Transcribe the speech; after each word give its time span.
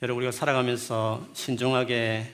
여러분 0.00 0.22
우리가 0.22 0.30
살아가면서 0.30 1.26
신중하게 1.34 2.32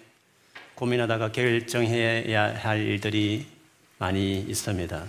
고민하다가 0.74 1.32
결정해야 1.32 2.62
할 2.62 2.80
일들이 2.80 3.46
많이 3.96 4.38
있습니다. 4.38 5.02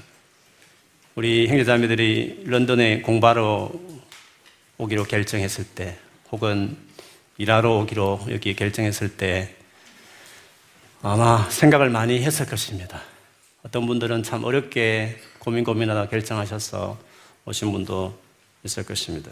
우리 1.15 1.49
형제자매들이 1.49 2.43
런던에 2.45 3.01
공부하러 3.01 3.73
오기로 4.77 5.03
결정했을 5.03 5.65
때, 5.75 5.97
혹은 6.31 6.77
일하러 7.37 7.79
오기로 7.79 8.27
여기 8.29 8.55
결정했을 8.55 9.17
때, 9.17 9.53
아마 11.01 11.49
생각을 11.49 11.89
많이 11.89 12.23
했을 12.23 12.45
것입니다. 12.45 13.01
어떤 13.63 13.85
분들은 13.85 14.23
참 14.23 14.45
어렵게 14.45 15.19
고민 15.39 15.65
고민하다 15.65 16.07
결정하셔서 16.07 16.97
오신 17.43 17.73
분도 17.73 18.17
있을 18.63 18.85
것입니다. 18.85 19.29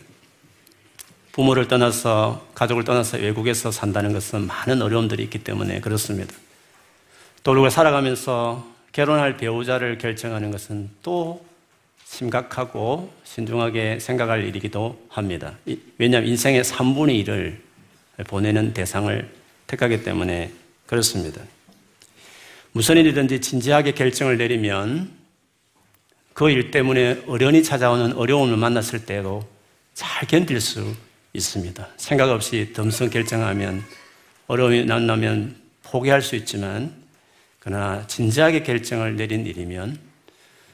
부모를 1.33 1.67
떠나서 1.67 2.47
가족을 2.53 2.83
떠나서 2.83 3.17
외국에서 3.17 3.71
산다는 3.71 4.13
것은 4.13 4.47
많은 4.47 4.81
어려움들이 4.81 5.23
있기 5.23 5.39
때문에 5.43 5.81
그렇습니다. 5.81 6.33
또 7.43 7.51
우리가 7.51 7.69
살아가면서 7.69 8.65
결혼할 8.91 9.37
배우자를 9.37 9.97
결정하는 9.97 10.51
것은 10.51 10.91
또 11.01 11.43
심각하고 12.05 13.11
신중하게 13.23 13.99
생각할 13.99 14.45
일이기도 14.45 15.03
합니다. 15.09 15.57
왜냐하면 15.97 16.29
인생의 16.29 16.63
3분의 16.63 17.25
1을 17.25 18.27
보내는 18.27 18.73
대상을 18.73 19.29
택하기 19.65 20.03
때문에 20.03 20.51
그렇습니다. 20.85 21.41
무슨 22.71 22.97
일이든지 22.97 23.41
진지하게 23.41 23.93
결정을 23.93 24.37
내리면 24.37 25.11
그 26.33 26.49
일 26.49 26.69
때문에 26.69 27.23
어련히 27.27 27.63
찾아오는 27.63 28.13
어려움을 28.13 28.57
만났을 28.57 29.05
때도 29.05 29.47
잘 29.95 30.27
견딜 30.27 30.61
수 30.61 30.93
있습니다. 31.33 31.87
생각 31.97 32.29
없이 32.29 32.73
덤성 32.73 33.09
결정하면 33.09 33.83
어려움이 34.47 34.85
만나면 34.85 35.55
포기할 35.83 36.21
수 36.21 36.35
있지만 36.35 36.93
그러나 37.59 38.05
진지하게 38.07 38.63
결정을 38.63 39.15
내린 39.15 39.45
일이면 39.45 39.97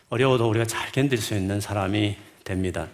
어려워도 0.10 0.50
우리가 0.50 0.66
잘 0.66 0.92
견딜 0.92 1.20
수 1.20 1.36
있는 1.36 1.62
사람이 1.62 2.18
됩니다. 2.44 2.88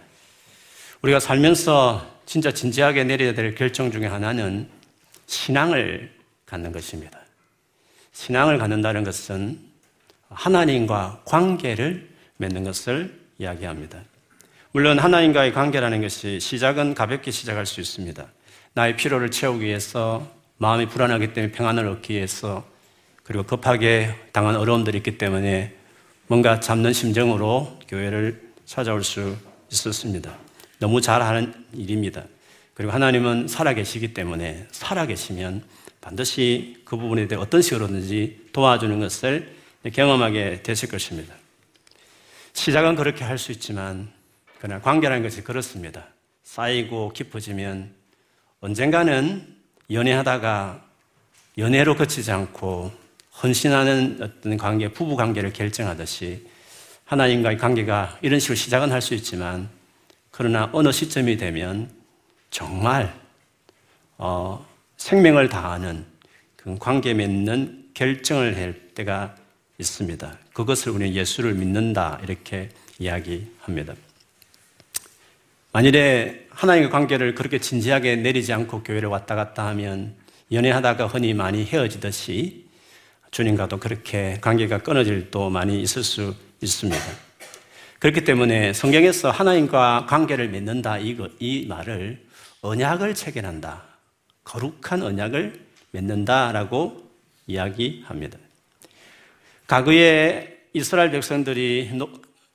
우리가 1.02 1.18
살면서 1.18 2.20
진짜 2.26 2.52
진지하게 2.52 3.04
내려야 3.04 3.34
될 3.34 3.54
결정 3.54 3.90
중에 3.90 4.06
하나는 4.06 4.68
신앙을 5.26 6.12
갖는 6.44 6.72
것입니다. 6.72 7.20
신앙을 8.12 8.58
갖는다는 8.58 9.02
것은 9.04 9.58
하나님과 10.28 11.22
관계를 11.24 12.08
맺는 12.36 12.64
것을 12.64 13.18
이야기합니다. 13.38 14.02
물론 14.76 14.98
하나님과의 14.98 15.54
관계라는 15.54 16.02
것이 16.02 16.38
시작은 16.38 16.92
가볍게 16.92 17.30
시작할 17.30 17.64
수 17.64 17.80
있습니다. 17.80 18.26
나의 18.74 18.94
피로를 18.94 19.30
채우기 19.30 19.64
위해서 19.64 20.30
마음이 20.58 20.84
불안하기 20.84 21.32
때문에 21.32 21.50
평안을 21.50 21.88
얻기 21.88 22.12
위해서 22.12 22.62
그리고 23.22 23.44
급하게 23.44 24.14
당한 24.32 24.54
어려움들이 24.54 24.98
있기 24.98 25.16
때문에 25.16 25.74
뭔가 26.26 26.60
잡는 26.60 26.92
심정으로 26.92 27.78
교회를 27.88 28.52
찾아올 28.66 29.02
수 29.02 29.38
있었습니다. 29.72 30.36
너무 30.78 31.00
잘하는 31.00 31.54
일입니다. 31.72 32.24
그리고 32.74 32.92
하나님은 32.92 33.48
살아계시기 33.48 34.12
때문에 34.12 34.66
살아계시면 34.72 35.62
반드시 36.02 36.82
그 36.84 36.98
부분에 36.98 37.28
대해 37.28 37.40
어떤 37.40 37.62
식으로든지 37.62 38.48
도와주는 38.52 39.00
것을 39.00 39.54
경험하게 39.90 40.60
되실 40.62 40.90
것입니다. 40.90 41.34
시작은 42.52 42.94
그렇게 42.94 43.24
할 43.24 43.38
수 43.38 43.52
있지만 43.52 44.14
그러나 44.58 44.80
관계라는 44.80 45.22
것이 45.22 45.42
그렇습니다. 45.42 46.06
쌓이고 46.42 47.12
깊어지면 47.12 47.94
언젠가는 48.60 49.56
연애하다가 49.90 50.84
연애로 51.58 51.96
그치지 51.96 52.32
않고 52.32 52.92
헌신하는 53.42 54.18
어떤 54.22 54.56
관계, 54.56 54.88
부부 54.88 55.16
관계를 55.16 55.52
결정하듯이 55.52 56.46
하나님과의 57.04 57.58
관계가 57.58 58.18
이런 58.22 58.40
식으로 58.40 58.56
시작은 58.56 58.90
할 58.90 59.00
수 59.00 59.14
있지만 59.14 59.68
그러나 60.30 60.68
어느 60.72 60.92
시점이 60.92 61.36
되면 61.36 61.90
정말 62.50 63.14
어, 64.18 64.66
생명을 64.96 65.48
다하는 65.48 66.04
그 66.56 66.76
관계 66.78 67.14
맺는 67.14 67.90
결정을 67.94 68.56
할 68.56 68.88
때가 68.94 69.34
있습니다. 69.78 70.38
그것을 70.52 70.92
우리는 70.92 71.14
예수를 71.14 71.54
믿는다 71.54 72.20
이렇게 72.22 72.70
이야기합니다. 72.98 73.94
만일에 75.76 76.46
하나님과 76.48 76.88
관계를 76.88 77.34
그렇게 77.34 77.58
진지하게 77.58 78.16
내리지 78.16 78.50
않고 78.54 78.82
교회를 78.82 79.10
왔다 79.10 79.34
갔다 79.34 79.66
하면 79.66 80.16
연애하다가 80.50 81.06
흔히 81.06 81.34
많이 81.34 81.66
헤어지듯이 81.66 82.64
주님과도 83.30 83.78
그렇게 83.78 84.38
관계가 84.40 84.78
끊어질 84.78 85.30
또 85.30 85.50
많이 85.50 85.82
있을 85.82 86.02
수 86.02 86.34
있습니다. 86.62 86.98
그렇기 87.98 88.24
때문에 88.24 88.72
성경에서 88.72 89.30
하나님과 89.30 90.06
관계를 90.08 90.48
맺는다 90.48 90.96
이거, 90.96 91.28
이 91.40 91.66
말을 91.68 92.24
언약을 92.62 93.14
체결한다. 93.14 93.82
거룩한 94.44 95.02
언약을 95.02 95.60
맺는다라고 95.90 97.06
이야기합니다. 97.48 98.38
과거에 99.66 100.56
이스라엘 100.72 101.10
백성들이 101.10 101.90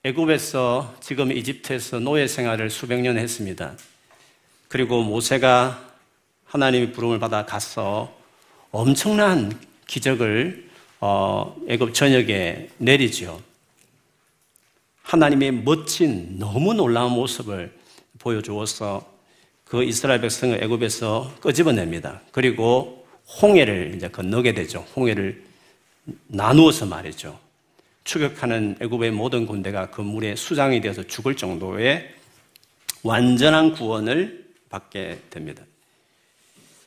애굽에서 0.04 0.96
지금 1.00 1.32
이집트에서 1.32 2.00
노예 2.00 2.26
생활을 2.26 2.72
수백 2.72 3.02
년 3.02 3.20
했습니다. 3.20 3.78
그리고 4.68 5.04
모세가 5.04 5.94
하나님의 6.46 6.92
부름을 6.92 7.20
받아 7.20 7.46
가서 7.46 8.12
엄청난 8.72 9.60
기적을 9.86 10.72
어, 11.02 11.56
애굽 11.68 11.94
전역에 11.94 12.70
내리죠. 12.80 13.44
하나님의 15.04 15.52
멋진 15.52 16.40
너무 16.40 16.74
놀라운 16.74 17.12
모습을 17.12 17.72
보여주어서 18.18 19.08
그 19.66 19.84
이스라엘 19.84 20.20
백성을 20.22 20.64
애굽에서 20.64 21.36
끄집어냅니다. 21.42 22.22
그리고 22.32 23.06
홍해를 23.40 23.94
이제 23.98 24.08
건너게 24.10 24.56
되죠. 24.56 24.80
홍해를 24.96 25.44
나누어서 26.26 26.88
말이죠. 26.88 27.51
추격하는 28.04 28.78
애굽의 28.82 29.12
모든 29.12 29.46
군대가 29.46 29.90
그 29.92 30.02
물에 30.02 30.36
수장이 30.36 30.82
되어서 30.82 31.04
죽을 31.04 31.36
정도의 31.36 32.14
완전한 33.04 33.74
구원을 33.74 34.46
받게 34.70 35.20
됩니다. 35.30 35.64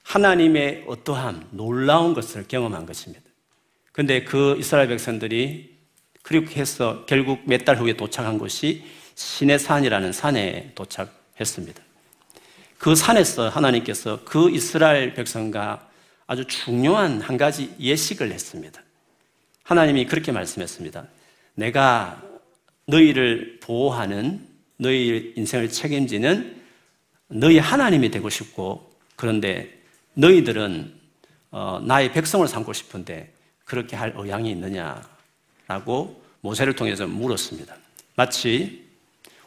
하나님의 0.03 0.85
어떠함, 0.87 1.49
놀라운 1.51 2.15
것을 2.15 2.47
경험한 2.47 2.87
것입니다. 2.87 3.25
근데 3.93 4.25
그 4.25 4.57
이스라엘 4.59 4.89
백성들이 4.89 5.75
그렇게 6.23 6.61
해서 6.61 7.05
결국 7.07 7.43
몇 7.47 7.65
달 7.65 7.79
후에 7.79 7.95
도착한 7.97 8.39
곳이 8.39 8.85
신의 9.15 9.59
산이라는 9.59 10.13
산에 10.13 10.73
도착했습니다. 10.75 11.83
그 12.79 12.95
산에서 12.95 13.49
하나님께서 13.49 14.21
그 14.25 14.51
이스라엘 14.51 15.15
백성과 15.15 15.89
아주 16.27 16.45
중요한 16.47 17.21
한 17.21 17.37
가지 17.37 17.75
예식을 17.79 18.33
했습니다. 18.33 18.83
하나님이 19.65 20.07
그렇게 20.07 20.31
말씀했습니다. 20.31 21.07
내가 21.55 22.23
너희를 22.87 23.61
보호하는 23.61 24.47
너희 24.77 25.33
인생을 25.37 25.71
책임지는 25.71 26.63
너희 27.29 27.59
하나님이 27.59 28.11
되고 28.11 28.29
싶고 28.29 28.93
그런데 29.17 29.83
너희들은 30.15 30.95
어, 31.51 31.81
나의 31.85 32.13
백성을 32.13 32.47
삼고 32.47 32.73
싶은데 32.73 33.33
그렇게 33.65 33.97
할 33.97 34.13
의향이 34.17 34.51
있느냐라고 34.51 36.23
모세를 36.41 36.75
통해서 36.75 37.07
물었습니다. 37.07 37.75
마치 38.17 38.85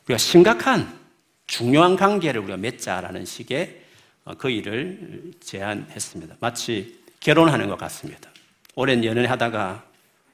우리가 0.06 0.18
심각한 0.18 0.98
중요한 1.46 1.96
관계를 1.96 2.42
우리가 2.42 2.58
맺자라는 2.58 3.26
식의 3.26 3.84
어, 4.26 4.34
그 4.36 4.50
일을 4.50 5.32
제안했습니다. 5.42 6.38
마치 6.40 7.00
결혼하는 7.20 7.68
것 7.68 7.78
같습니다. 7.78 8.32
오랜 8.76 9.04
연애를 9.04 9.30
하다가 9.30 9.86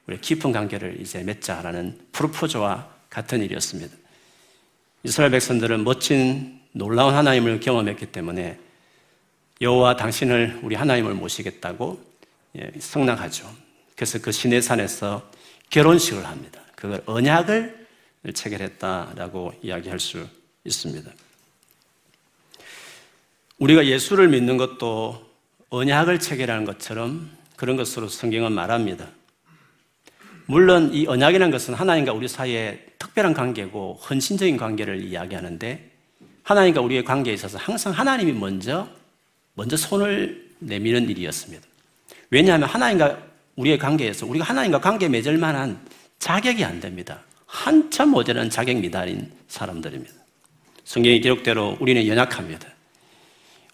우리 0.06 0.20
깊은 0.20 0.52
관계를 0.52 1.00
이제 1.00 1.22
맺자라는 1.22 1.98
프로포즈와 2.12 2.88
같은 3.08 3.42
일이었습니다. 3.42 3.96
이스라엘 5.04 5.30
백성들은 5.30 5.84
멋진 5.84 6.60
놀라운 6.72 7.14
하나님을 7.14 7.60
경험했기 7.60 8.06
때문에 8.06 8.58
여호와 9.60 9.96
당신을 9.96 10.60
우리 10.62 10.74
하나님을 10.74 11.14
모시겠다고 11.14 12.02
예, 12.56 12.70
성낙하죠. 12.78 13.50
그래서 13.94 14.18
그 14.20 14.32
시내 14.32 14.60
산에서 14.60 15.30
결혼식을 15.70 16.26
합니다. 16.26 16.60
그걸 16.74 17.02
언약을 17.06 17.86
체결했다라고 18.32 19.54
이야기할 19.62 20.00
수 20.00 20.26
있습니다. 20.64 21.10
우리가 23.58 23.86
예수를 23.86 24.28
믿는 24.28 24.56
것도 24.56 25.24
언약을 25.70 26.20
체결하는 26.20 26.64
것처럼 26.64 27.30
그런 27.56 27.76
것으로 27.76 28.08
성경은 28.08 28.52
말합니다. 28.52 29.08
물론 30.46 30.92
이 30.92 31.06
언약이라는 31.06 31.50
것은 31.50 31.74
하나님과 31.74 32.12
우리 32.12 32.28
사이에 32.28 32.84
특별한 32.98 33.32
관계고 33.32 33.94
헌신적인 34.08 34.56
관계를 34.56 35.02
이야기하는데 35.02 35.90
하나님과 36.42 36.80
우리의 36.82 37.04
관계에 37.04 37.32
있어서 37.34 37.56
항상 37.58 37.92
하나님이 37.92 38.32
먼저 38.32 38.88
먼저 39.54 39.76
손을 39.76 40.50
내미는 40.58 41.08
일이었습니다. 41.08 41.66
왜냐하면 42.30 42.68
하나님과 42.68 43.18
우리의 43.56 43.78
관계에서 43.78 44.26
우리가 44.26 44.44
하나님과 44.44 44.80
관계 44.80 45.08
맺을 45.08 45.38
만한 45.38 45.80
자격이 46.18 46.64
안 46.64 46.80
됩니다. 46.80 47.22
한참 47.46 48.10
모자란 48.10 48.50
자격 48.50 48.76
미달인 48.78 49.30
사람들입니다. 49.48 50.12
성경의 50.84 51.20
기록대로 51.20 51.76
우리는 51.80 52.06
연약합니다. 52.06 52.68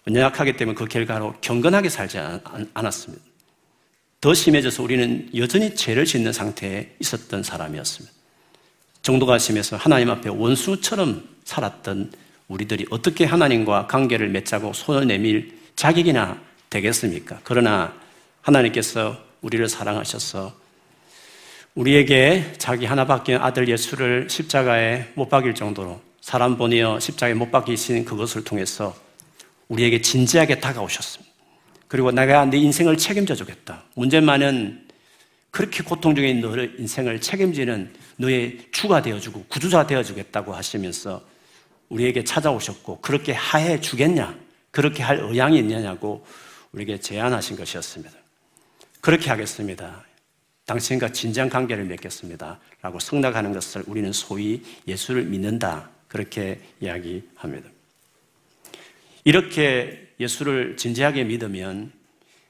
연약하기 0.07 0.57
때문에 0.57 0.75
그 0.75 0.85
결과로 0.85 1.35
경건하게 1.41 1.89
살지 1.89 2.19
않았습니다. 2.73 3.30
더 4.21 4.35
심해져서 4.35 4.83
우리는 4.83 5.27
여전히 5.35 5.75
죄를 5.75 6.05
짓는 6.05 6.31
상태에 6.31 6.91
있었던 6.99 7.41
사람이었습니다. 7.41 8.15
정도가 9.01 9.39
심해서 9.39 9.77
하나님 9.77 10.11
앞에 10.11 10.29
원수처럼 10.29 11.27
살았던 11.43 12.11
우리들이 12.47 12.85
어떻게 12.91 13.25
하나님과 13.25 13.87
관계를 13.87 14.29
맺자고 14.29 14.73
손을 14.73 15.07
내밀 15.07 15.57
자격이나 15.75 16.39
되겠습니까? 16.69 17.39
그러나 17.43 17.95
하나님께서 18.41 19.17
우리를 19.41 19.67
사랑하셔서 19.67 20.55
우리에게 21.73 22.53
자기 22.59 22.85
하나밖에 22.85 23.35
아들 23.35 23.67
예수를 23.67 24.29
십자가에 24.29 25.07
못 25.15 25.29
박일 25.29 25.55
정도로 25.55 25.99
사람 26.19 26.57
보내어 26.57 26.99
십자가에 26.99 27.33
못 27.33 27.49
박이신 27.49 28.05
그것을 28.05 28.43
통해서 28.43 28.95
우리에게 29.67 30.01
진지하게 30.01 30.59
다가오셨습니다. 30.59 31.30
그리고 31.91 32.09
내가 32.09 32.45
네 32.45 32.57
인생을 32.57 32.95
책임져 32.95 33.35
주겠다. 33.35 33.83
문제만은 33.95 34.87
그렇게 35.49 35.83
고통 35.83 36.15
중에 36.15 36.29
있는 36.29 36.49
너의 36.49 36.71
인생을 36.77 37.19
책임지는 37.19 37.93
너의 38.15 38.59
주가 38.71 39.01
되어주고 39.01 39.47
구주자 39.49 39.85
되어주겠다고 39.85 40.53
하시면서 40.53 41.21
우리에게 41.89 42.23
찾아오셨고 42.23 43.01
그렇게 43.01 43.33
하해 43.33 43.81
주겠냐? 43.81 44.39
그렇게 44.71 45.03
할 45.03 45.17
의향이 45.19 45.57
있느냐고 45.59 46.25
우리에게 46.71 46.97
제안하신 46.97 47.57
것이었습니다. 47.57 48.13
그렇게 49.01 49.29
하겠습니다. 49.29 50.05
당신과 50.67 51.11
진지한 51.11 51.49
관계를 51.49 51.83
맺겠습니다. 51.83 52.57
라고 52.81 53.01
승낙하는 53.01 53.51
것을 53.51 53.83
우리는 53.85 54.13
소위 54.13 54.63
예수를 54.87 55.25
믿는다. 55.25 55.89
그렇게 56.07 56.61
이야기합니다. 56.79 57.69
이렇게 59.25 60.10
예수를 60.21 60.77
진지하게 60.77 61.23
믿으면 61.25 61.91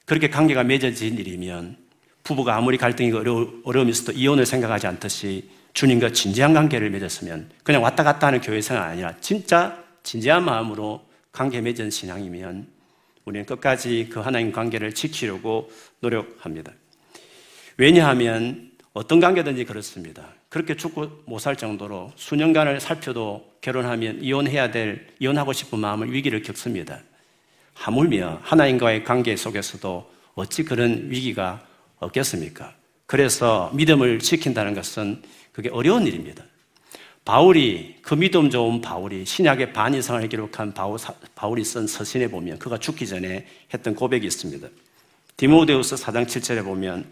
그렇게 0.05 0.29
관계가 0.29 0.63
맺어진 0.63 1.17
일이면 1.17 1.77
부부가 2.23 2.55
아무리 2.55 2.77
갈등이 2.77 3.11
어려, 3.13 3.49
어려움이 3.63 3.91
있어도 3.91 4.11
이혼을 4.11 4.45
생각하지 4.45 4.87
않듯이 4.87 5.49
주님과 5.73 6.11
진지한 6.11 6.53
관계를 6.53 6.89
맺었으면 6.89 7.49
그냥 7.63 7.81
왔다 7.81 8.03
갔다 8.03 8.27
하는 8.27 8.41
교회 8.41 8.61
생활 8.61 8.83
아니라 8.83 9.15
진짜 9.21 9.83
진지한 10.03 10.43
마음으로 10.43 11.05
관계 11.31 11.61
맺은 11.61 11.89
신앙이면 11.89 12.67
우리는 13.25 13.45
끝까지 13.45 14.09
그 14.11 14.19
하나님 14.19 14.51
관계를 14.51 14.93
지키려고 14.93 15.71
노력합니다. 15.99 16.73
왜냐하면 17.77 18.71
어떤 18.93 19.19
관계든지 19.19 19.63
그렇습니다. 19.65 20.27
그렇게 20.49 20.75
죽고 20.75 21.23
못 21.25 21.39
살 21.39 21.55
정도로 21.55 22.11
수년간을 22.17 22.81
살펴도 22.81 23.49
결혼하면 23.61 24.21
이혼해야 24.21 24.71
될, 24.71 25.07
이혼하고 25.19 25.53
싶은 25.53 25.79
마음을 25.79 26.11
위기를 26.11 26.41
겪습니다. 26.41 26.99
하물며 27.81 28.41
하나님과의 28.43 29.03
관계 29.03 29.35
속에서도 29.35 30.11
어찌 30.35 30.63
그런 30.63 31.09
위기가 31.09 31.65
없겠습니까? 31.99 32.73
그래서 33.07 33.71
믿음을 33.73 34.19
지킨다는 34.19 34.75
것은 34.75 35.23
그게 35.51 35.69
어려운 35.69 36.05
일입니다. 36.05 36.43
바울이 37.25 37.97
그 38.01 38.13
믿음 38.15 38.49
좋은 38.49 38.81
바울이 38.81 39.25
신약의 39.25 39.73
반 39.73 39.93
이상을 39.93 40.27
기록한 40.29 40.73
바울, 40.73 40.97
바울이 41.35 41.63
쓴 41.63 41.87
서신에 41.87 42.29
보면 42.29 42.59
그가 42.59 42.77
죽기 42.77 43.07
전에 43.07 43.47
했던 43.73 43.95
고백이 43.95 44.25
있습니다. 44.27 44.67
디모데우스 45.37 45.95
4장 45.95 46.25
7절에 46.25 46.63
보면 46.63 47.05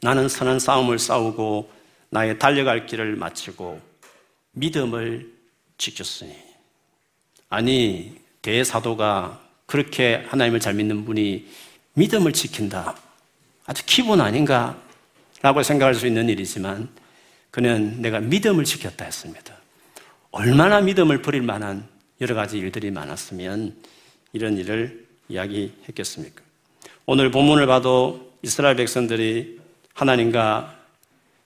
나는 0.00 0.28
선한 0.28 0.60
싸움을 0.60 0.98
싸우고 1.00 1.70
나의 2.10 2.38
달려갈 2.38 2.86
길을 2.86 3.16
마치고 3.16 3.80
믿음을 4.52 5.32
지켰으니 5.78 6.32
아니 7.48 8.16
대사도가 8.40 9.43
그렇게 9.74 10.24
하나님을 10.28 10.60
잘 10.60 10.74
믿는 10.74 11.04
분이 11.04 11.48
믿음을 11.94 12.32
지킨다. 12.32 12.96
아주 13.66 13.82
기본 13.84 14.20
아닌가? 14.20 14.80
라고 15.42 15.64
생각할 15.64 15.96
수 15.96 16.06
있는 16.06 16.28
일이지만 16.28 16.88
그는 17.50 18.00
내가 18.00 18.20
믿음을 18.20 18.62
지켰다 18.62 19.04
했습니다. 19.04 19.52
얼마나 20.30 20.80
믿음을 20.80 21.22
버릴 21.22 21.42
만한 21.42 21.88
여러 22.20 22.36
가지 22.36 22.56
일들이 22.56 22.92
많았으면 22.92 23.74
이런 24.32 24.56
일을 24.58 25.08
이야기했겠습니까? 25.28 26.40
오늘 27.06 27.32
본문을 27.32 27.66
봐도 27.66 28.32
이스라엘 28.42 28.76
백성들이 28.76 29.58
하나님과 29.92 30.72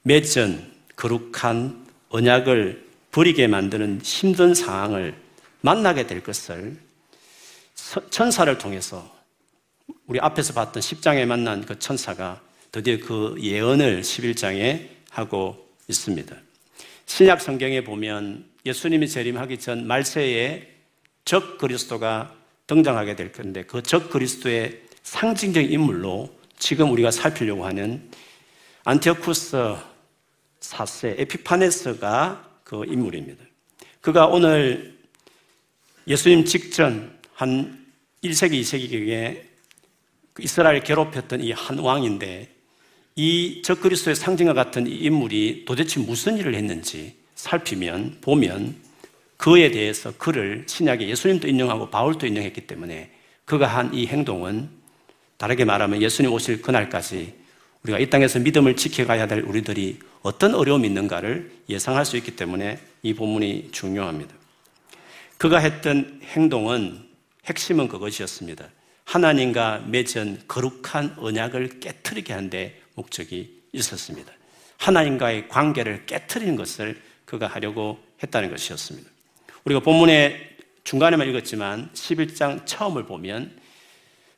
맺은 0.02 0.70
거룩한 0.96 1.86
언약을 2.10 2.88
버리게 3.10 3.46
만드는 3.46 4.02
힘든 4.02 4.52
상황을 4.52 5.14
만나게 5.62 6.06
될 6.06 6.22
것을 6.22 6.87
천사를 8.10 8.58
통해서 8.58 9.08
우리 10.06 10.18
앞에서 10.20 10.52
봤던 10.52 10.82
10장에 10.82 11.24
만난 11.26 11.64
그 11.64 11.78
천사가 11.78 12.40
드디어 12.72 12.98
그 12.98 13.36
예언을 13.40 14.02
11장에 14.02 14.88
하고 15.10 15.68
있습니다. 15.88 16.36
신약 17.06 17.40
성경에 17.40 17.82
보면 17.82 18.44
예수님이 18.66 19.08
재림하기 19.08 19.58
전 19.58 19.86
말세에 19.86 20.68
적 21.24 21.56
그리스도가 21.58 22.34
등장하게 22.66 23.16
될 23.16 23.32
건데 23.32 23.64
그 23.64 23.80
적 23.80 24.10
그리스도의 24.10 24.82
상징적 25.02 25.70
인물로 25.70 26.36
지금 26.58 26.90
우리가 26.92 27.10
살피려고 27.10 27.64
하는 27.64 28.10
안티오쿠스 28.84 29.76
4세 30.60 31.18
에피파네스가 31.20 32.60
그 32.64 32.84
인물입니다. 32.84 33.42
그가 34.02 34.26
오늘 34.26 34.98
예수님 36.06 36.44
직전 36.44 37.17
한 37.38 37.86
1세기, 38.24 38.60
2세기경에 38.62 39.42
그 40.32 40.42
이스라엘 40.42 40.82
괴롭혔던 40.82 41.40
이 41.40 41.52
한 41.52 41.78
왕인데 41.78 42.48
이 43.14 43.62
적그리스도의 43.62 44.16
상징과 44.16 44.54
같은 44.54 44.88
이 44.88 44.90
인물이 44.96 45.64
도대체 45.64 46.00
무슨 46.00 46.36
일을 46.36 46.56
했는지 46.56 47.14
살피면 47.36 48.18
보면 48.22 48.74
그에 49.36 49.70
대해서 49.70 50.12
그를 50.18 50.64
신약에 50.66 51.08
예수님도 51.08 51.46
인용하고 51.46 51.90
바울도 51.90 52.26
인용했기 52.26 52.62
때문에 52.66 53.12
그가 53.44 53.68
한 53.68 53.94
이 53.94 54.08
행동은 54.08 54.68
다르게 55.36 55.64
말하면 55.64 56.02
예수님 56.02 56.32
오실 56.32 56.60
그날까지 56.60 57.34
우리가 57.84 58.00
이 58.00 58.10
땅에서 58.10 58.40
믿음을 58.40 58.74
지켜가야 58.74 59.28
될 59.28 59.42
우리들이 59.42 60.00
어떤 60.22 60.56
어려움이 60.56 60.88
있는가를 60.88 61.52
예상할 61.68 62.04
수 62.04 62.16
있기 62.16 62.34
때문에 62.34 62.80
이 63.04 63.14
본문이 63.14 63.68
중요합니다. 63.70 64.34
그가 65.36 65.58
했던 65.58 66.20
행동은 66.24 67.07
핵심은 67.48 67.88
그것이었습니다. 67.88 68.68
하나님과 69.04 69.84
맺은 69.86 70.42
거룩한 70.48 71.16
언약을 71.18 71.80
깨뜨리게 71.80 72.32
한 72.32 72.50
데 72.50 72.80
목적이 72.94 73.62
있었습니다. 73.72 74.32
하나님과의 74.78 75.48
관계를 75.48 76.06
깨뜨리는 76.06 76.56
것을 76.56 77.00
그가 77.24 77.46
하려고 77.46 77.98
했다는 78.22 78.50
것이었습니다. 78.50 79.08
우리가 79.64 79.80
본문의 79.80 80.56
중간에만 80.84 81.28
읽었지만 81.28 81.90
11장 81.94 82.64
처음을 82.66 83.04
보면 83.04 83.56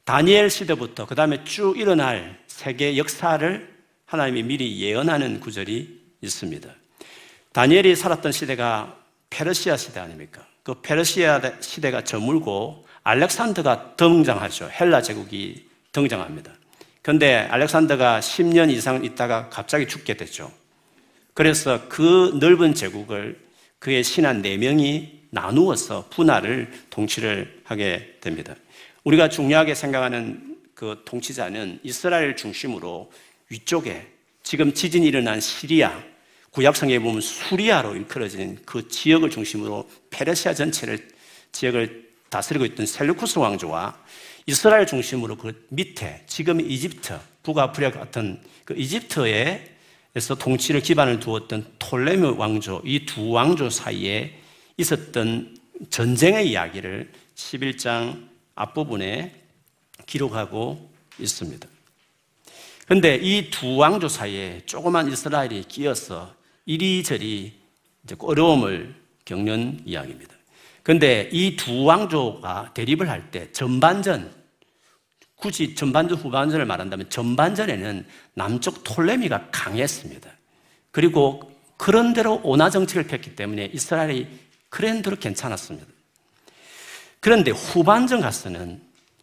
다니엘 0.05 0.51
시대부터 0.51 1.07
그 1.07 1.15
다음에 1.15 1.45
쭉 1.45 1.79
일어날 1.79 2.43
세계 2.49 2.97
역사를 2.97 3.81
하나님이 4.07 4.43
미리 4.43 4.81
예언하는 4.81 5.41
구절이 5.41 6.01
있습니다. 6.21 6.69
다니엘이 7.53 7.95
살았던 7.97 8.33
시대가 8.33 8.99
페르시아 9.31 9.77
시대 9.77 10.01
아닙니까? 10.01 10.45
그 10.63 10.81
페르시아 10.81 11.41
시대가 11.61 12.03
저물고 12.03 12.85
알렉산더가 13.11 13.97
등장하죠. 13.97 14.71
헬라 14.71 15.03
제국이 15.03 15.67
등장합니다. 15.91 16.53
그런데 17.03 17.35
알렉산더가 17.35 18.21
10년 18.21 18.71
이상 18.71 19.05
있다가 19.05 19.49
갑자기 19.49 19.89
죽게 19.89 20.17
됐죠. 20.17 20.53
그래서 21.35 21.89
그 21.89 22.39
넓은 22.39 22.75
제국을 22.75 23.41
그의 23.81 24.05
신한 24.05 24.43
4명이 24.43 25.09
나누어서 25.31 26.07
분할을 26.11 26.71
통치를 26.91 27.63
하게 27.65 28.17
됩니다. 28.21 28.55
우리가 29.03 29.29
중요하게 29.29 29.75
생각하는 29.75 30.59
그 30.75 31.03
통치자는 31.05 31.81
이스라엘 31.83 32.37
중심으로 32.37 33.11
위쪽에 33.49 34.07
지금 34.45 34.73
지진이 34.73 35.07
일어난 35.07 35.41
시리아, 35.41 36.01
구약성에 36.53 37.01
보면 37.01 37.21
수리아로 37.21 37.97
일컬어진 37.97 38.59
그 38.65 38.87
지역을 38.89 39.31
중심으로 39.31 39.89
페르시아 40.11 40.55
전체를 40.55 41.09
지역을 41.53 42.10
다스리고 42.31 42.65
있던 42.65 42.87
셀루쿠스 42.87 43.39
왕조와 43.39 43.99
이스라엘 44.47 44.87
중심으로 44.87 45.37
그 45.37 45.67
밑에 45.69 46.23
지금 46.27 46.61
이집트, 46.61 47.19
북아프리카 47.43 47.99
같은 47.99 48.41
그 48.65 48.75
이집트에서 48.77 50.35
통치를 50.39 50.81
기반을 50.81 51.21
두었던 51.21 51.67
톨레미 51.79 52.27
왕조, 52.31 52.81
이 52.85 53.05
두 53.05 53.31
왕조 53.31 53.69
사이에 53.69 54.39
있었던 54.77 55.59
전쟁의 55.91 56.49
이야기를 56.51 57.13
11장 57.35 58.29
앞부분에 58.55 59.35
기록하고 60.07 60.91
있습니다. 61.19 61.69
그런데 62.87 63.17
이 63.17 63.51
두 63.51 63.77
왕조 63.77 64.09
사이에 64.09 64.63
조그만 64.67 65.11
이스라엘이 65.11 65.65
끼어서 65.65 66.35
이리저리 66.67 67.53
어려움을 68.19 68.95
겪는 69.25 69.83
이야기입니다. 69.85 70.35
그런데 70.83 71.29
이 71.33 71.57
두 71.57 71.85
왕조가 71.85 72.73
대립을 72.75 73.09
할 73.09 73.31
때 73.31 73.51
전반전, 73.53 74.33
굳이 75.37 75.75
전반전, 75.75 76.19
후반전을 76.19 76.67
말한다면 76.67 77.11
전반전에는 77.11 78.07
남쪽 78.35 78.85
톨레미가 78.85 79.49
강했습니다. 79.51 80.31
그리고 80.91 81.53
그런대로 81.77 82.41
온화 82.45 82.69
정책을 82.71 83.05
폈기 83.05 83.37
때문에 83.37 83.71
이스라엘이 83.73 84.27
그랜대로 84.69 85.17
괜찮았습니다. 85.17 85.87
그런데 87.21 87.51
후반전 87.51 88.21
가서는 88.21 88.81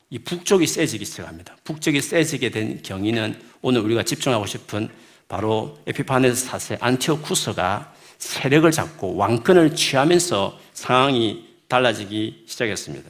이 0.10 0.20
북쪽이 0.20 0.66
세지기 0.66 1.06
시작합니다. 1.06 1.56
북쪽이 1.64 2.02
세지게 2.02 2.50
된 2.50 2.82
경위는 2.82 3.40
오늘 3.62 3.82
우리가 3.82 4.04
집중하고 4.04 4.46
싶은 4.46 4.90
바로 5.28 5.78
에피파네스 5.86 6.48
4세 6.50 6.78
안티오쿠스가 6.80 7.94
세력을 8.18 8.70
잡고 8.72 9.16
왕권을 9.18 9.76
취하면서 9.76 10.60
상황이 10.74 11.47
달라지기 11.68 12.46
시작했습니다. 12.48 13.10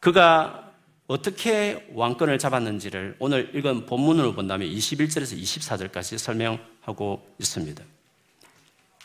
그가 0.00 0.72
어떻게 1.06 1.86
왕권을 1.92 2.38
잡았는지를 2.38 3.16
오늘 3.18 3.50
읽은 3.54 3.86
본문으로 3.86 4.34
본다면 4.34 4.68
21절에서 4.68 5.40
24절까지 5.40 6.18
설명하고 6.18 7.26
있습니다. 7.38 7.84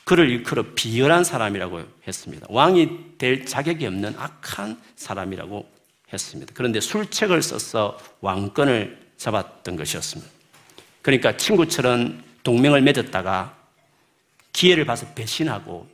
그를 0.05 0.29
일컬어 0.29 0.63
비열한 0.75 1.23
사람이라고 1.23 1.83
했습니다. 2.07 2.47
왕이 2.49 3.17
될 3.17 3.45
자격이 3.45 3.85
없는 3.85 4.15
악한 4.17 4.81
사람이라고 4.95 5.69
했습니다. 6.11 6.51
그런데 6.55 6.79
술책을 6.79 7.41
써서 7.43 7.97
왕권을 8.21 9.09
잡았던 9.17 9.75
것이었습니다. 9.75 10.31
그러니까 11.01 11.37
친구처럼 11.37 12.23
동맹을 12.43 12.81
맺었다가 12.81 13.55
기회를 14.53 14.85
봐서 14.85 15.05
배신하고 15.13 15.87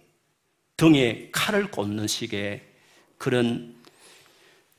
등에 0.77 1.29
칼을 1.31 1.71
꽂는 1.71 2.07
식의 2.07 2.61
그런 3.17 3.75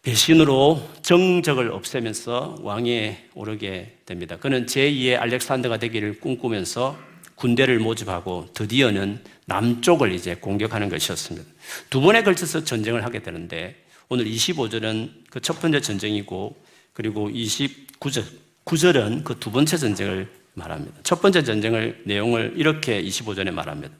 배신으로 0.03 0.89
정적을 1.03 1.73
없애면서 1.73 2.59
왕위에 2.61 3.29
오르게 3.35 3.99
됩니다. 4.07 4.37
그는 4.37 4.67
제2의 4.67 5.19
알렉산더가 5.19 5.79
되기를 5.79 6.21
꿈꾸면서 6.21 6.97
군대를 7.35 7.81
모집하고 7.81 8.49
드디어는 8.55 9.23
남쪽을 9.47 10.13
이제 10.13 10.37
공격하는 10.37 10.89
것이었습니다. 10.89 11.47
두 11.91 12.01
번에 12.01 12.23
걸쳐서 12.23 12.65
전쟁을 12.65 13.05
하게 13.05 13.21
되는데 13.23 13.85
오늘 14.09 14.27
25절은 14.27 15.11
그 15.31 15.41
첫 15.41 15.61
번째 15.61 15.81
전쟁이고 15.81 16.57
그리고 16.93 17.29
29절 17.29 18.25
9절은 18.65 19.25
그 19.25 19.35
두 19.41 19.51
번째 19.51 19.77
전쟁을 19.77 20.29
말합니다. 20.55 20.97
첫 21.03 21.21
번째 21.21 21.43
전쟁을 21.43 22.03
내용을 22.05 22.55
이렇게 22.57 23.03
25절에 23.03 23.51
말합니다. 23.51 23.93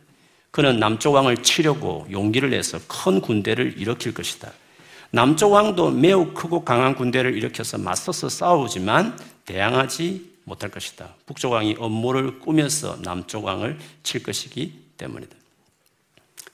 그는 0.57 0.79
남쪽 0.81 1.13
왕을 1.13 1.43
치려고 1.43 2.07
용기를 2.11 2.49
내서 2.49 2.79
큰 2.89 3.21
군대를 3.21 3.75
일으킬 3.77 4.15
것이다. 4.15 4.51
남쪽 5.11 5.53
왕도 5.53 5.91
매우 5.91 6.33
크고 6.33 6.65
강한 6.65 6.95
군대를 6.95 7.37
일으켜서 7.37 7.77
맞서서 7.77 8.31
싸우지만 8.31 9.19
대항하지 9.45 10.31
못할 10.45 10.71
것이다. 10.71 11.15
북쪽 11.27 11.53
왕이 11.53 11.77
업무를 11.79 12.39
꾸며서 12.39 12.97
남쪽 13.03 13.45
왕을 13.45 13.79
칠 14.03 14.23
것이기 14.23 14.73
때문이다. 14.97 15.37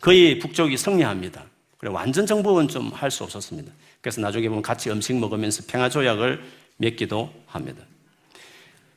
거의 0.01 0.41
북쪽이 0.41 0.77
승리합니다. 0.77 1.45
그래 1.79 1.93
완전 1.93 2.27
정복은 2.27 2.67
좀 2.67 2.91
할 2.93 3.09
수 3.09 3.23
없었습니다. 3.23 3.71
그래서 4.01 4.21
나중에 4.21 4.49
보면 4.49 4.63
같이 4.63 4.91
음식 4.91 5.15
먹으면서 5.15 5.63
평화 5.69 5.89
조약을 5.89 6.43
맺기도 6.79 7.33
합니다. 7.47 7.85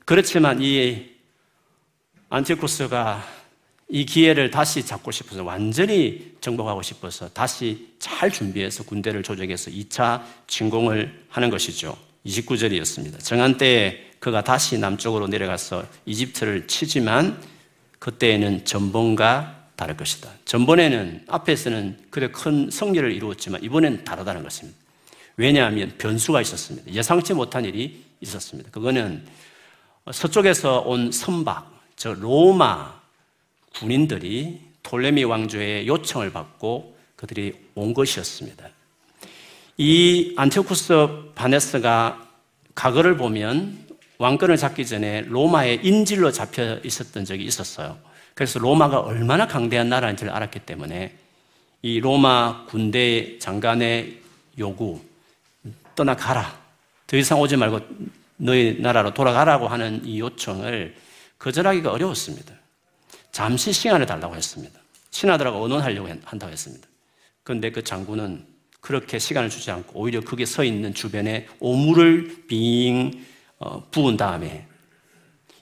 그렇지만 0.03 0.63
이 0.63 1.11
안티쿠스가 2.29 3.44
이 3.87 4.05
기회를 4.05 4.49
다시 4.49 4.85
잡고 4.85 5.11
싶어서 5.11 5.43
완전히 5.43 6.33
정복하고 6.41 6.81
싶어서 6.81 7.29
다시 7.29 7.93
잘 7.99 8.31
준비해서 8.31 8.83
군대를 8.83 9.21
조정해서 9.21 9.69
2차 9.69 10.23
진공을 10.47 11.25
하는 11.29 11.49
것이죠. 11.49 11.95
29절이었습니다. 12.25 13.23
정한 13.23 13.57
때에 13.57 14.11
그가 14.19 14.43
다시 14.43 14.79
남쪽으로 14.79 15.27
내려가서 15.27 15.85
이집트를 16.07 16.67
치지만 16.67 17.39
그때에는 17.99 18.65
전번과 18.65 19.69
다를 19.75 19.95
것이다. 19.97 20.29
전번에는 20.45 21.25
앞에서는 21.27 21.97
그래 22.09 22.29
큰 22.31 22.71
승리를 22.71 23.11
이루었지만 23.11 23.63
이번엔 23.63 24.03
다르다는 24.03 24.41
것입니다. 24.41 24.79
왜냐하면 25.37 25.93
변수가 25.97 26.41
있었습니다. 26.41 26.91
예상치 26.91 27.33
못한 27.33 27.65
일이 27.65 28.03
있었습니다. 28.21 28.71
그거는 28.71 29.25
서쪽에서 30.11 30.81
온 30.81 31.11
선박, 31.11 31.71
저 31.95 32.13
로마 32.13 32.94
군인들이 33.79 34.61
톨레미 34.83 35.23
왕조의 35.23 35.87
요청을 35.87 36.31
받고 36.31 36.95
그들이 37.15 37.53
온 37.75 37.93
것이었습니다. 37.93 38.69
이 39.77 40.33
안티오쿠스 40.37 41.33
바네스가 41.35 42.27
과거를 42.75 43.17
보면 43.17 43.85
왕권을 44.17 44.57
잡기 44.57 44.85
전에 44.85 45.21
로마의 45.21 45.81
인질로 45.83 46.31
잡혀 46.31 46.79
있었던 46.83 47.25
적이 47.25 47.43
있었어요. 47.43 47.97
그래서 48.33 48.59
로마가 48.59 49.01
얼마나 49.01 49.47
강대한 49.47 49.89
나라인지를 49.89 50.31
알았기 50.31 50.59
때문에 50.59 51.15
이 51.81 51.99
로마 51.99 52.65
군대 52.65 53.37
장관의 53.39 54.21
요구, 54.57 55.01
떠나가라. 55.95 56.57
더 57.07 57.17
이상 57.17 57.39
오지 57.39 57.57
말고 57.57 57.79
너희 58.37 58.79
나라로 58.79 59.13
돌아가라고 59.13 59.67
하는 59.67 60.01
이 60.05 60.19
요청을 60.19 60.95
거절하기가 61.37 61.91
어려웠습니다. 61.91 62.54
잠시 63.35 63.73
시간을 63.73 64.05
달라고 64.05 64.33
했습니다. 64.33 64.79
신하들하고 65.11 65.63
의논하려고 65.63 66.07
한다고 66.23 66.53
했습니다. 66.53 66.87
그런데 67.43 67.69
그 67.69 67.83
장군은 67.83 68.45
그렇게 68.79 69.19
시간을 69.19 69.49
주지 69.49 69.69
않고 69.71 69.99
오히려 69.99 70.21
거기에 70.21 70.45
서 70.45 70.63
있는 70.63 70.93
주변에 70.93 71.45
오물을 71.59 72.45
빙 72.47 73.25
어, 73.59 73.85
부은 73.91 74.15
다음에 74.15 74.65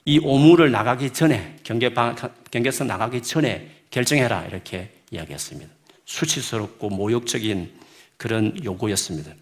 이 0.04 0.20
오물을 0.20 0.70
나가기 0.70 1.10
전에 1.10 1.56
경계 1.64 1.92
경계선 2.52 2.86
나가기 2.86 3.22
전에 3.22 3.82
결정해라 3.90 4.46
이렇게 4.46 4.92
이야기했습니다. 5.10 5.68
수치스럽고 6.04 6.90
모욕적인 6.90 7.74
그런 8.16 8.54
요구였습니다. 8.64 9.32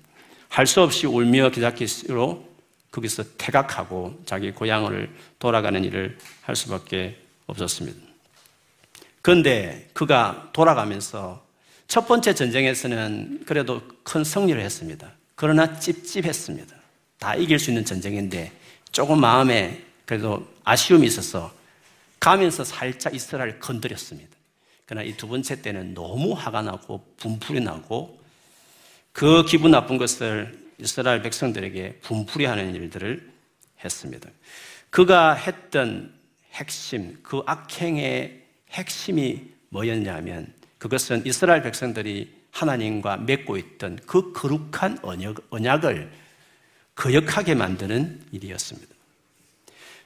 할 0.49 0.67
수 0.67 0.81
없이 0.81 1.07
울며 1.07 1.51
기다리기로 1.51 2.49
거기서 2.93 3.25
퇴각하고 3.37 4.23
자기 4.25 4.53
고향을 4.53 5.11
돌아가는 5.39 5.85
일을 5.85 6.17
할 6.41 6.57
수밖에 6.57 7.19
없었습니다. 7.45 8.12
그런데 9.23 9.89
그가 9.95 10.51
돌아가면서 10.53 11.45
첫 11.87 12.07
번째 12.07 12.35
전쟁에서는 12.35 13.45
그래도 13.47 13.83
큰 14.03 14.25
승리를 14.25 14.61
했습니다. 14.61 15.13
그러나 15.35 15.79
찝찝했습니다. 15.79 16.75
다 17.19 17.35
이길 17.35 17.59
수 17.59 17.71
있는 17.71 17.85
전쟁인데 17.85 18.53
조금 18.91 19.21
마음에 19.21 19.85
그래도 20.05 20.47
아쉬움이 20.65 21.07
있어서 21.07 21.53
가면서 22.19 22.65
살짝 22.65 23.15
이스라엘을 23.15 23.61
건드렸습니다. 23.61 24.37
그러나 24.87 25.05
이 25.05 25.17
두 25.17 25.29
번째 25.29 25.63
때는 25.63 25.95
너무 25.95 26.33
화가 26.33 26.63
나고 26.63 27.05
분풀이 27.17 27.61
나고 27.61 28.21
그 29.13 29.45
기분 29.45 29.71
나쁜 29.71 29.99
것을 29.99 30.59
이스라엘 30.79 31.23
백성들에게 31.23 32.01
분풀이 32.03 32.45
하는 32.45 32.75
일들을 32.75 33.31
했습니다. 33.85 34.29
그가 34.91 35.35
했던 35.35 36.13
핵심, 36.53 37.19
그 37.23 37.43
악행의 37.47 38.42
핵심이 38.73 39.43
뭐였냐면 39.69 40.53
그것은 40.79 41.23
이스라엘 41.27 41.63
백성들이 41.63 42.43
하나님과 42.51 43.19
맺고 43.19 43.57
있던 43.57 43.99
그 44.07 44.33
거룩한 44.33 44.99
언약, 45.03 45.37
언약 45.51 45.85
을 45.85 46.11
거역하게 46.95 47.55
만드는 47.55 48.21
일이었습니다. 48.33 48.95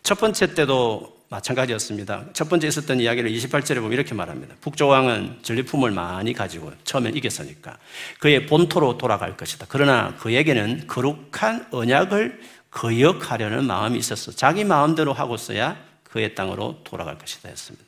첫 0.03 0.21
번째 0.21 0.55
때도 0.55 1.17
마찬가지였습니다. 1.29 2.27
첫 2.33 2.49
번째 2.49 2.69
있었던 2.69 3.01
이야기를 3.01 3.31
28절에 3.31 3.77
보면 3.77 3.93
이렇게 3.93 4.15
말합니다. 4.15 4.55
북조왕은 4.61 5.41
전리품을 5.43 5.91
많이 5.91 6.33
가지고 6.33 6.73
처음엔 6.85 7.17
이겼으니까 7.17 7.77
그의 8.21 8.47
본토로 8.47 8.99
돌아갈 8.99 9.37
것이다. 9.37 9.67
그러나 9.69 10.15
그에게는 10.17 10.87
거룩한 10.87 11.69
언약을 11.73 12.41
거역하려는 12.71 13.65
마음이 13.65 13.99
있었어. 13.99 14.31
자기 14.33 14.65
마음대로 14.65 15.13
하고서야 15.13 15.77
그의 16.05 16.35
땅으로 16.35 16.83
돌아갈 16.85 17.19
것이다 17.19 17.49
했습니다. 17.49 17.86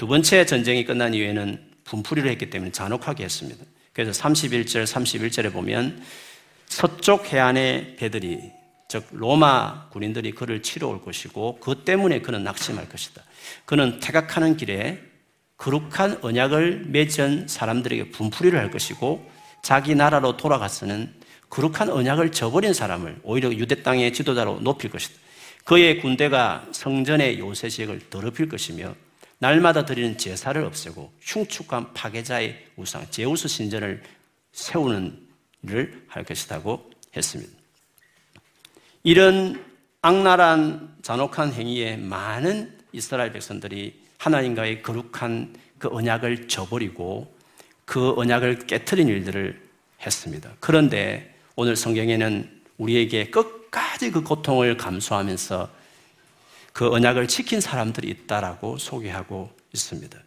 두 0.00 0.06
번째 0.06 0.46
전쟁이 0.46 0.86
끝난 0.86 1.12
이후에는 1.12 1.62
분풀이를 1.84 2.30
했기 2.30 2.48
때문에 2.48 2.72
잔혹하게 2.72 3.22
했습니다. 3.24 3.62
그래서 3.92 4.12
31절, 4.12 4.84
31절에 4.84 5.52
보면 5.52 6.02
서쪽 6.68 7.30
해안의 7.30 7.96
배들이 7.96 8.50
즉 8.88 9.06
로마 9.10 9.90
군인들이 9.90 10.30
그를 10.32 10.62
치러 10.62 10.88
올 10.88 11.04
것이고 11.04 11.58
그 11.60 11.84
때문에 11.84 12.22
그는 12.22 12.42
낙심할 12.44 12.88
것이다. 12.88 13.22
그는 13.66 14.00
퇴각하는 14.00 14.56
길에 14.56 15.02
거룩한 15.58 16.20
언약을 16.22 16.86
맺은 16.86 17.48
사람들에게 17.48 18.08
분풀이를 18.12 18.58
할 18.58 18.70
것이고 18.70 19.30
자기 19.62 19.94
나라로 19.94 20.38
돌아가서는 20.38 21.12
거룩한 21.50 21.90
언약을 21.90 22.32
저버린 22.32 22.72
사람을 22.72 23.18
오히려 23.22 23.52
유대 23.52 23.82
땅의 23.82 24.14
지도자로 24.14 24.60
높일 24.62 24.88
것이다. 24.88 25.20
그의 25.66 26.00
군대가 26.00 26.66
성전의 26.72 27.38
요새식을 27.38 28.08
더럽힐 28.08 28.48
것이며 28.48 28.94
날마다 29.40 29.86
드리는 29.86 30.18
제사를 30.18 30.62
없애고 30.62 31.12
흉측한 31.22 31.94
파괴자의 31.94 32.66
우상 32.76 33.06
제우스 33.10 33.48
신전을 33.48 34.02
세우는 34.52 35.18
일을 35.62 36.04
할 36.08 36.24
것이라고 36.24 36.90
했습니다. 37.16 37.50
이런 39.02 39.64
악랄한 40.02 40.96
잔혹한 41.00 41.54
행위에 41.54 41.96
많은 41.96 42.78
이스라엘 42.92 43.32
백성들이 43.32 43.98
하나님과의 44.18 44.82
거룩한 44.82 45.56
그 45.78 45.88
언약을 45.90 46.48
저버리고 46.48 47.34
그 47.86 48.12
언약을 48.18 48.66
깨뜨린 48.66 49.08
일들을 49.08 49.58
했습니다. 50.04 50.50
그런데 50.60 51.34
오늘 51.56 51.76
성경에는 51.76 52.60
우리에게 52.76 53.30
끝까지 53.30 54.10
그 54.10 54.22
고통을 54.22 54.76
감수하면서 54.76 55.79
그 56.80 56.90
언약을 56.90 57.28
지킨 57.28 57.60
사람들이 57.60 58.08
있다라고 58.08 58.78
소개하고 58.78 59.50
있습니다. 59.74 60.18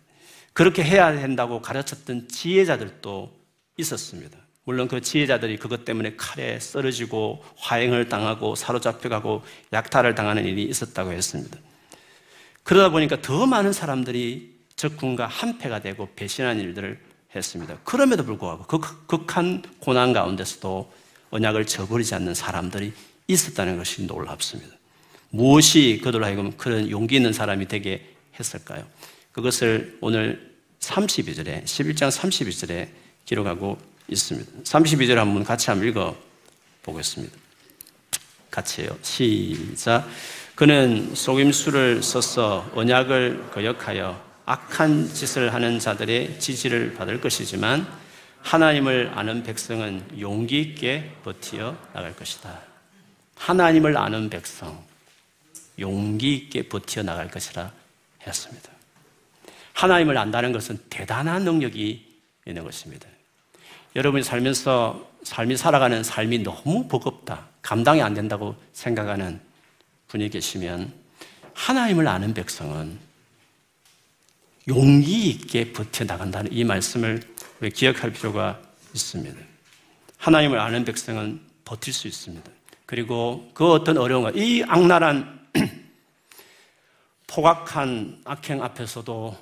그렇게 0.54 0.84
해야 0.84 1.12
된다고 1.12 1.64
가르쳤던 1.64 2.28
지혜자들도 2.28 3.36
있었습니다. 3.78 4.38
물론 4.64 4.88
그 4.88 5.02
지혜자들이 5.02 5.58
그것 5.58 5.84
때문에 5.84 6.16
칼에 6.16 6.60
쓰러지고 6.60 7.44
화행을 7.58 8.08
당하고 8.08 8.54
사로잡혀가고 8.54 9.42
약탈을 9.74 10.14
당하는 10.14 10.46
일이 10.46 10.62
있었다고 10.66 11.14
했습니다. 11.14 11.58
그러다 12.62 12.90
보니까 12.90 13.20
더 13.20 13.48
많은 13.48 13.74
사람들이 13.74 14.56
적군과 14.76 15.26
한패가 15.26 15.82
되고 15.82 16.08
배신한 16.16 16.60
일들을 16.60 17.00
했습니다. 17.36 17.80
그럼에도 17.84 18.24
불구하고 18.24 18.66
그 18.68 19.08
극한 19.08 19.64
고난 19.80 20.14
가운데서도 20.14 20.94
언약을 21.32 21.66
저버리지 21.66 22.14
않는 22.14 22.36
사람들이 22.36 22.94
있었다는 23.28 23.78
것이 23.78 24.04
놀랍습니다. 24.04 24.83
무엇이 25.34 26.00
그들로 26.04 26.26
하여금 26.26 26.52
그런 26.58 26.92
용기 26.92 27.16
있는 27.16 27.34
사람이 27.34 27.68
되게 27.68 28.08
했을까요? 28.40 28.86
그것을 29.32 29.98
오늘 30.00 30.54
32절에, 30.80 31.64
11장 31.64 32.12
32절에 32.12 32.88
기록하고 33.26 33.80
있습니다. 34.08 34.52
32절 34.64 35.16
한번 35.16 35.44
같이 35.44 35.72
한번 35.72 35.90
읽어 35.90 36.16
보겠습니다. 36.84 37.36
같이 38.52 38.84
해요. 38.84 38.96
시작. 39.02 40.08
그는 40.54 41.16
속임수를 41.16 42.04
써서 42.04 42.70
언약을 42.76 43.50
거역하여 43.54 44.24
악한 44.46 45.12
짓을 45.16 45.52
하는 45.52 45.80
자들의 45.80 46.40
지지를 46.40 46.94
받을 46.94 47.20
것이지만 47.20 47.88
하나님을 48.44 49.14
아는 49.16 49.42
백성은 49.42 50.20
용기 50.20 50.62
있게 50.62 51.12
버티어 51.24 51.76
나갈 51.92 52.16
것이다. 52.16 52.60
하나님을 53.34 53.98
아는 53.98 54.30
백성, 54.30 54.93
용기 55.80 56.36
있게 56.36 56.68
버티어 56.70 57.04
나갈 57.04 57.30
것이라 57.30 57.72
했습니다. 58.26 58.70
하나님을 59.74 60.18
안다는 60.18 60.52
것은 60.52 60.80
대단한 60.90 61.44
능력이 61.44 62.06
있는 62.46 62.64
것입니다. 62.64 63.08
여러분이 63.96 64.24
살면서 64.24 65.12
삶이 65.24 65.58
살아가는 65.58 66.04
삶이 66.04 66.40
너무 66.40 66.88
버겁다, 66.88 67.48
감당이 67.62 68.02
안 68.02 68.14
된다고 68.14 68.56
생각하는 68.74 69.40
분이 70.08 70.30
계시면 70.30 70.94
하나님을 71.54 72.08
아는 72.08 72.34
백성은 72.34 73.00
용기 74.68 75.30
있게 75.30 75.74
버텨나간다는 75.74 76.52
이 76.52 76.64
말씀을 76.64 77.22
우리 77.60 77.70
기억할 77.70 78.12
필요가 78.12 78.60
있습니다. 78.94 79.38
하나님을 80.18 80.60
아는 80.60 80.86
백성은 80.86 81.42
버틸 81.66 81.94
수 81.94 82.08
있습니다. 82.08 82.50
그리고 82.86 83.50
그 83.54 83.72
어떤 83.72 83.98
어려움과 83.98 84.32
이 84.36 84.64
악랄한 84.64 85.43
포각한 87.28 88.22
악행 88.26 88.64
앞에서도 88.64 89.38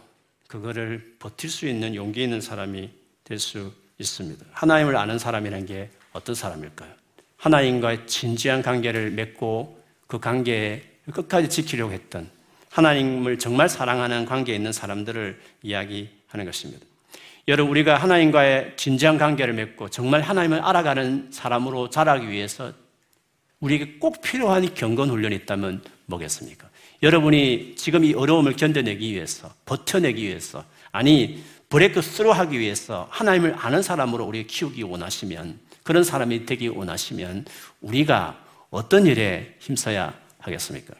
그거를 0.48 1.16
버틸 1.20 1.50
수 1.50 1.68
있는 1.68 1.96
용기 1.96 2.24
있는 2.24 2.42
사람이 2.42 2.90
될 3.24 3.40
수 3.40 3.72
있습니다. 4.02 4.46
하나님을 4.52 4.96
아는 4.98 5.18
사람이라는 5.18 5.66
게 5.66 5.90
어떤 6.12 6.36
사람일까요? 6.36 6.90
하나님과의 7.38 8.08
진지한 8.08 8.62
관계를 8.62 9.12
맺고 9.12 9.82
그 10.08 10.20
관계에 10.20 10.84
끝까지 11.14 11.50
지키려고 11.50 11.94
했던 11.94 12.30
하나님을 12.70 13.40
정말 13.40 13.70
사랑하는 13.70 14.26
관계에 14.26 14.56
있는 14.56 14.72
사람들을 14.72 15.40
이야기하는 15.64 16.46
것입니다. 16.46 16.86
여러분, 17.48 17.72
우리가 17.72 17.98
하나님과의 17.98 18.74
진지한 18.78 19.18
관계를 19.18 19.54
맺고 19.54 19.90
정말 19.90 20.22
하나님을 20.22 20.60
알아가는 20.60 21.30
사람으로 21.32 21.90
자라기 21.90 22.30
위해서 22.30 22.72
우리에게 23.60 23.98
꼭 24.00 24.22
필요한 24.22 24.74
경건 24.74 25.10
훈련이 25.10 25.36
있다면 25.38 25.84
뭐겠습니까? 26.12 26.70
여러분이 27.02 27.74
지금 27.76 28.04
이 28.06 28.14
어려움을 28.14 28.56
견뎌내기 28.56 29.12
위해서, 29.12 29.52
버텨내기 29.66 30.22
위해서, 30.24 30.64
아니, 30.92 31.44
브레이크 31.70 32.02
스루 32.02 32.32
하기 32.32 32.60
위해서 32.60 33.08
하나님을 33.10 33.56
아는 33.58 33.82
사람으로 33.82 34.24
우리 34.26 34.46
키우기 34.46 34.84
원하시면, 34.84 35.60
그런 35.84 36.04
사람이 36.04 36.46
되기 36.46 36.68
원하시면, 36.68 37.46
우리가 37.82 38.44
어떤 38.70 39.08
일에 39.08 39.56
힘써야 39.60 40.14
하겠습니까? 40.40 40.94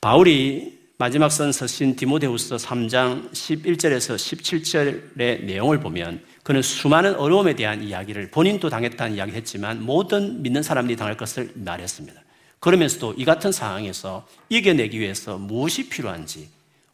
바울이 0.00 0.76
마지막 0.98 1.30
선 1.30 1.52
서신 1.52 1.94
디모데후서 1.94 2.56
3장 2.56 3.30
11절에서 3.30 4.16
17절의 4.16 5.44
내용을 5.44 5.78
보면 5.78 6.22
그는 6.42 6.62
수많은 6.62 7.16
어려움에 7.16 7.54
대한 7.54 7.82
이야기를 7.82 8.30
본인도 8.30 8.70
당했다는 8.70 9.16
이야기를 9.16 9.36
했지만 9.36 9.82
모든 9.82 10.40
믿는 10.40 10.62
사람들이 10.62 10.96
당할 10.96 11.18
것을 11.18 11.50
말했습니다. 11.54 12.25
그러면서도 12.60 13.14
이 13.16 13.24
같은 13.24 13.52
상황에서 13.52 14.26
이겨내기 14.48 14.98
위해서 14.98 15.38
무엇이 15.38 15.88
필요한지, 15.88 16.48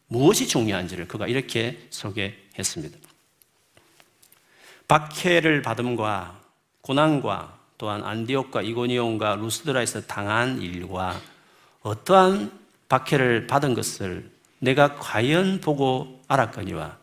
무엇이 0.07 0.47
중요한지를 0.47 1.07
그가 1.07 1.27
이렇게 1.27 1.87
소개했습니다. 1.89 2.97
박해를 4.87 5.61
받음과 5.61 6.39
고난과 6.81 7.57
또한 7.77 8.03
안디옥과 8.03 8.61
이고니온과 8.61 9.35
루스드라에서 9.35 10.01
당한 10.01 10.61
일과 10.61 11.19
어떠한 11.81 12.51
박해를 12.89 13.47
받은 13.47 13.73
것을 13.73 14.29
내가 14.59 14.95
과연 14.95 15.61
보고 15.61 16.21
알았거니와 16.27 16.97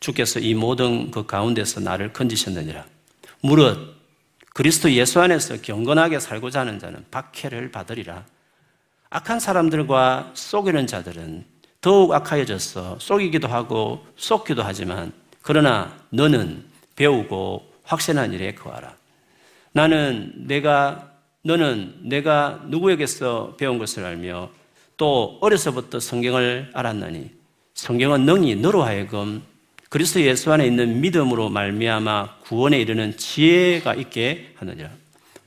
주께서 0.00 0.40
이 0.40 0.54
모든 0.54 1.10
그 1.10 1.26
가운데서 1.26 1.80
나를 1.80 2.12
건지셨느니라. 2.12 2.84
무릇 3.42 3.99
그리스도 4.54 4.90
예수 4.92 5.20
안에서 5.20 5.56
경건하게 5.60 6.20
살고자 6.20 6.60
하는 6.60 6.78
자는 6.78 7.04
박해를 7.10 7.70
받으리라. 7.70 8.24
악한 9.10 9.40
사람들과 9.40 10.32
속이는 10.34 10.86
자들은 10.86 11.44
더욱 11.80 12.12
악하여져서 12.12 12.98
속이기도 13.00 13.48
하고 13.48 14.04
속기도 14.16 14.62
하지만 14.62 15.12
그러나 15.42 15.96
너는 16.10 16.64
배우고 16.96 17.72
확신한 17.84 18.32
일에 18.32 18.54
거하라. 18.54 18.94
나는 19.72 20.32
내가 20.36 21.10
너는 21.42 22.00
내가 22.02 22.60
누구에게서 22.66 23.54
배운 23.56 23.78
것을 23.78 24.04
알며 24.04 24.50
또 24.96 25.38
어려서부터 25.40 25.98
성경을 25.98 26.70
알았나니 26.74 27.30
성경은 27.74 28.26
능히 28.26 28.56
너로 28.56 28.82
하여금 28.82 29.42
그리스도 29.90 30.20
예수 30.22 30.52
안에 30.52 30.66
있는 30.66 31.00
믿음으로 31.00 31.48
말미암아 31.48 32.38
구원에 32.42 32.80
이르는 32.80 33.16
지혜가 33.16 33.96
있게 33.96 34.52
하느니라. 34.54 34.88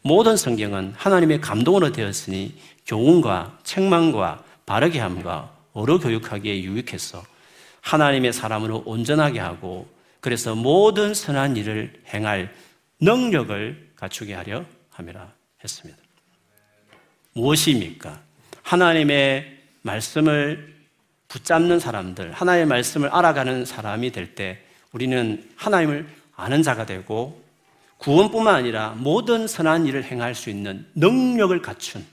모든 0.02 0.36
성경은 0.36 0.94
하나님의 0.98 1.40
감동으로 1.40 1.94
되었으니 1.94 2.54
교훈과 2.86 3.60
책망과 3.64 4.44
바르게 4.66 5.00
함과 5.00 5.56
어로 5.72 5.98
교육하기에 6.00 6.62
유익해서 6.62 7.24
하나님의 7.80 8.34
사람으로 8.34 8.84
온전하게 8.86 9.40
하고 9.40 9.88
그래서 10.20 10.56
모든 10.56 11.14
선한 11.14 11.56
일을 11.56 11.94
행할 12.14 12.54
능력을 13.00 13.92
갖추게 13.96 14.34
하려 14.34 14.66
함이라 14.90 15.32
했습니다. 15.64 15.98
무엇입니까? 17.32 18.22
하나님의 18.62 19.58
말씀을 19.84 20.73
붙잡는 21.34 21.80
사람들, 21.80 22.32
하나님의 22.32 22.68
말씀을 22.68 23.10
알아가는 23.10 23.66
사람이 23.66 24.12
될 24.12 24.36
때 24.36 24.60
우리는 24.92 25.50
하나님을 25.56 26.08
아는 26.36 26.62
자가 26.62 26.86
되고 26.86 27.42
구원뿐만 27.98 28.54
아니라 28.54 28.92
모든 28.98 29.48
선한 29.48 29.88
일을 29.88 30.04
행할 30.04 30.36
수 30.36 30.52
있는 30.52 30.86
능력을 30.94 31.60
갖춘 31.64 32.06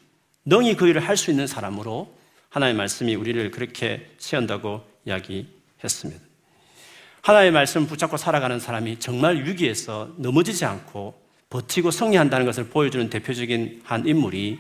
능히 0.47 0.75
그 0.75 0.89
일을 0.89 1.07
할 1.07 1.19
수 1.19 1.31
있는 1.31 1.47
사람으로 1.47 2.15
하나님의 2.49 2.79
말씀이 2.79 3.15
우리를 3.15 3.51
그렇게 3.51 4.09
세운다고 4.17 4.83
이야기했습니다. 5.05 6.23
하나님의 7.21 7.53
말씀을 7.53 7.87
붙잡고 7.89 8.17
살아가는 8.17 8.59
사람이 8.59 9.01
정말 9.01 9.45
위기에서 9.45 10.15
넘어지지 10.17 10.65
않고 10.65 11.21
버티고 11.51 11.91
승리한다는 11.91 12.47
것을 12.47 12.69
보여주는 12.69 13.11
대표적인 13.11 13.83
한 13.85 14.07
인물이 14.07 14.59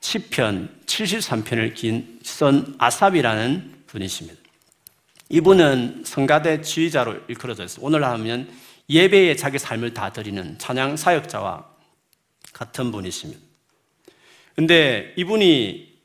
시편 0.00 0.82
73편을 0.86 2.22
쓴 2.22 2.74
아삽이라는 2.78 3.77
분이십니다. 3.88 4.40
이분은 5.30 6.04
성가대 6.06 6.62
지휘자로 6.62 7.16
일컬어져 7.28 7.64
있어요. 7.64 7.84
오늘 7.84 8.04
하면 8.04 8.48
예배에 8.88 9.36
자기 9.36 9.58
삶을 9.58 9.92
다 9.92 10.12
드리는 10.12 10.56
찬양 10.58 10.96
사역자와 10.96 11.66
같은 12.52 12.90
분이십니다. 12.90 13.40
근데 14.54 15.12
이분이 15.16 15.98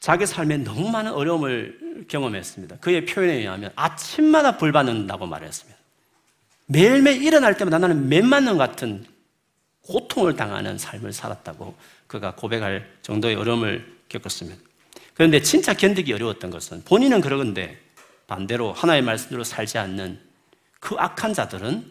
자기 0.00 0.26
삶에 0.26 0.58
너무 0.58 0.90
많은 0.90 1.12
어려움을 1.12 2.06
경험했습니다. 2.08 2.76
그의 2.76 3.06
표현에 3.06 3.34
의하면 3.34 3.72
아침마다 3.74 4.56
불 4.56 4.70
받는다고 4.72 5.26
말했습니다. 5.26 5.76
매일매일 6.66 7.22
일어날 7.22 7.56
때마다 7.56 7.78
나는 7.78 8.08
매 8.08 8.20
맞는 8.20 8.58
같은 8.58 9.06
고통을 9.82 10.36
당하는 10.36 10.78
삶을 10.78 11.12
살았다고 11.12 11.76
그가 12.06 12.34
고백할 12.34 12.98
정도의 13.02 13.36
어려움을 13.36 13.96
겪었습니다. 14.08 14.65
그런데 15.16 15.40
진짜 15.40 15.72
견디기 15.72 16.12
어려웠던 16.12 16.50
것은 16.50 16.84
본인은 16.84 17.22
그러건데 17.22 17.80
반대로 18.26 18.72
하나의 18.74 19.00
말씀대로 19.00 19.44
살지 19.44 19.78
않는 19.78 20.20
그 20.78 20.94
악한 20.98 21.32
자들은 21.32 21.90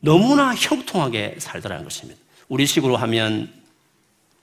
너무나 0.00 0.54
형통하게 0.54 1.36
살더라는 1.38 1.84
것입니다. 1.84 2.18
우리 2.48 2.66
식으로 2.66 2.96
하면 2.96 3.52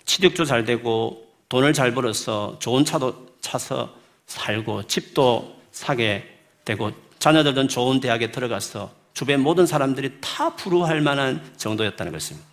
취득도 0.05 0.45
잘 0.45 0.65
되고 0.65 1.27
돈을 1.49 1.73
잘 1.73 1.93
벌어서 1.95 2.57
좋은 2.59 2.85
차도 2.85 3.37
차서 3.41 3.95
살고 4.27 4.83
집도 4.83 5.59
사게 5.71 6.23
되고 6.65 6.91
자녀들은 7.17 7.67
좋은 7.67 7.99
대학에 7.99 8.31
들어가서 8.31 8.93
주변 9.13 9.41
모든 9.41 9.65
사람들이 9.65 10.17
다 10.21 10.55
부러워할 10.55 11.01
만한 11.01 11.43
정도였다는 11.57 12.11
것입니다. 12.11 12.47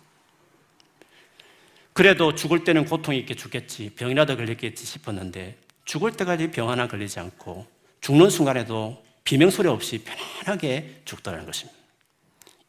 그래도 1.97 2.35
죽을 2.35 2.63
때는 2.63 2.85
고통이 2.85 3.17
있게 3.17 3.33
죽겠지, 3.33 3.89
병이라도 3.95 4.37
걸렸겠지 4.37 4.85
싶었는데 4.85 5.57
죽을 5.83 6.11
때까지 6.11 6.51
병 6.51 6.69
하나 6.69 6.87
걸리지 6.87 7.19
않고 7.19 7.65
죽는 8.01 8.29
순간에도 8.29 9.03
비명소리 9.23 9.67
없이 9.67 10.03
편안하게 10.03 11.01
죽더라는 11.05 11.47
것입니다. 11.47 11.75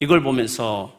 이걸 0.01 0.23
보면서 0.23 0.99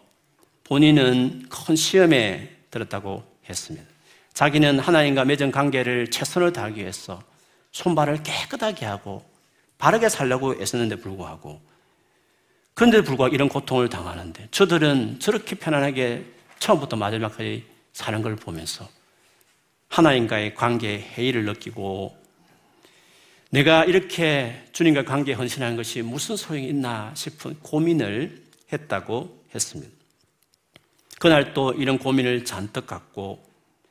본인은 0.63 1.47
큰 1.49 1.75
시험에 1.75 2.55
들었다고 2.69 3.23
했습니다. 3.49 3.87
자기는 4.35 4.77
하나님과 4.77 5.25
맺은 5.25 5.49
관계를 5.49 6.11
최선을 6.11 6.53
다하기 6.53 6.81
위해서 6.81 7.23
손발을 7.71 8.21
깨끗하게 8.21 8.85
하고 8.85 9.27
바르게 9.79 10.07
살려고 10.07 10.53
애썼는데 10.53 10.97
불구하고 10.97 11.59
그런데도 12.75 13.05
불구하고 13.05 13.33
이런 13.33 13.49
고통을 13.49 13.89
당하는데 13.89 14.49
저들은 14.51 15.19
저렇게 15.19 15.55
편안하게 15.55 16.25
처음부터 16.59 16.95
마지막까지 16.95 17.78
사는 17.99 18.21
걸 18.21 18.37
보면서 18.37 18.87
하나님과의 19.89 20.55
관계에 20.55 20.99
해이를 21.17 21.43
느끼고 21.43 22.17
내가 23.49 23.83
이렇게 23.83 24.63
주님과 24.71 25.03
관계에 25.03 25.35
헌신하는 25.35 25.75
것이 25.75 26.01
무슨 26.01 26.37
소용이 26.37 26.69
있나 26.69 27.13
싶은 27.13 27.59
고민을 27.59 28.41
했다고 28.71 29.43
했습니다. 29.53 29.91
그날 31.19 31.53
또 31.53 31.73
이런 31.73 31.99
고민을 31.99 32.45
잔뜩 32.45 32.87
갖고 32.87 33.45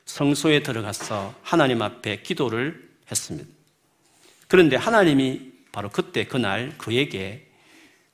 성소에 0.07 0.63
들어가서 0.63 1.35
하나님 1.43 1.83
앞에 1.83 2.23
기도를 2.23 2.89
했습니다. 3.11 3.47
그런데 4.47 4.77
하나님이 4.77 5.53
바로 5.71 5.91
그때 5.91 6.25
그날 6.25 6.73
그에게 6.79 7.47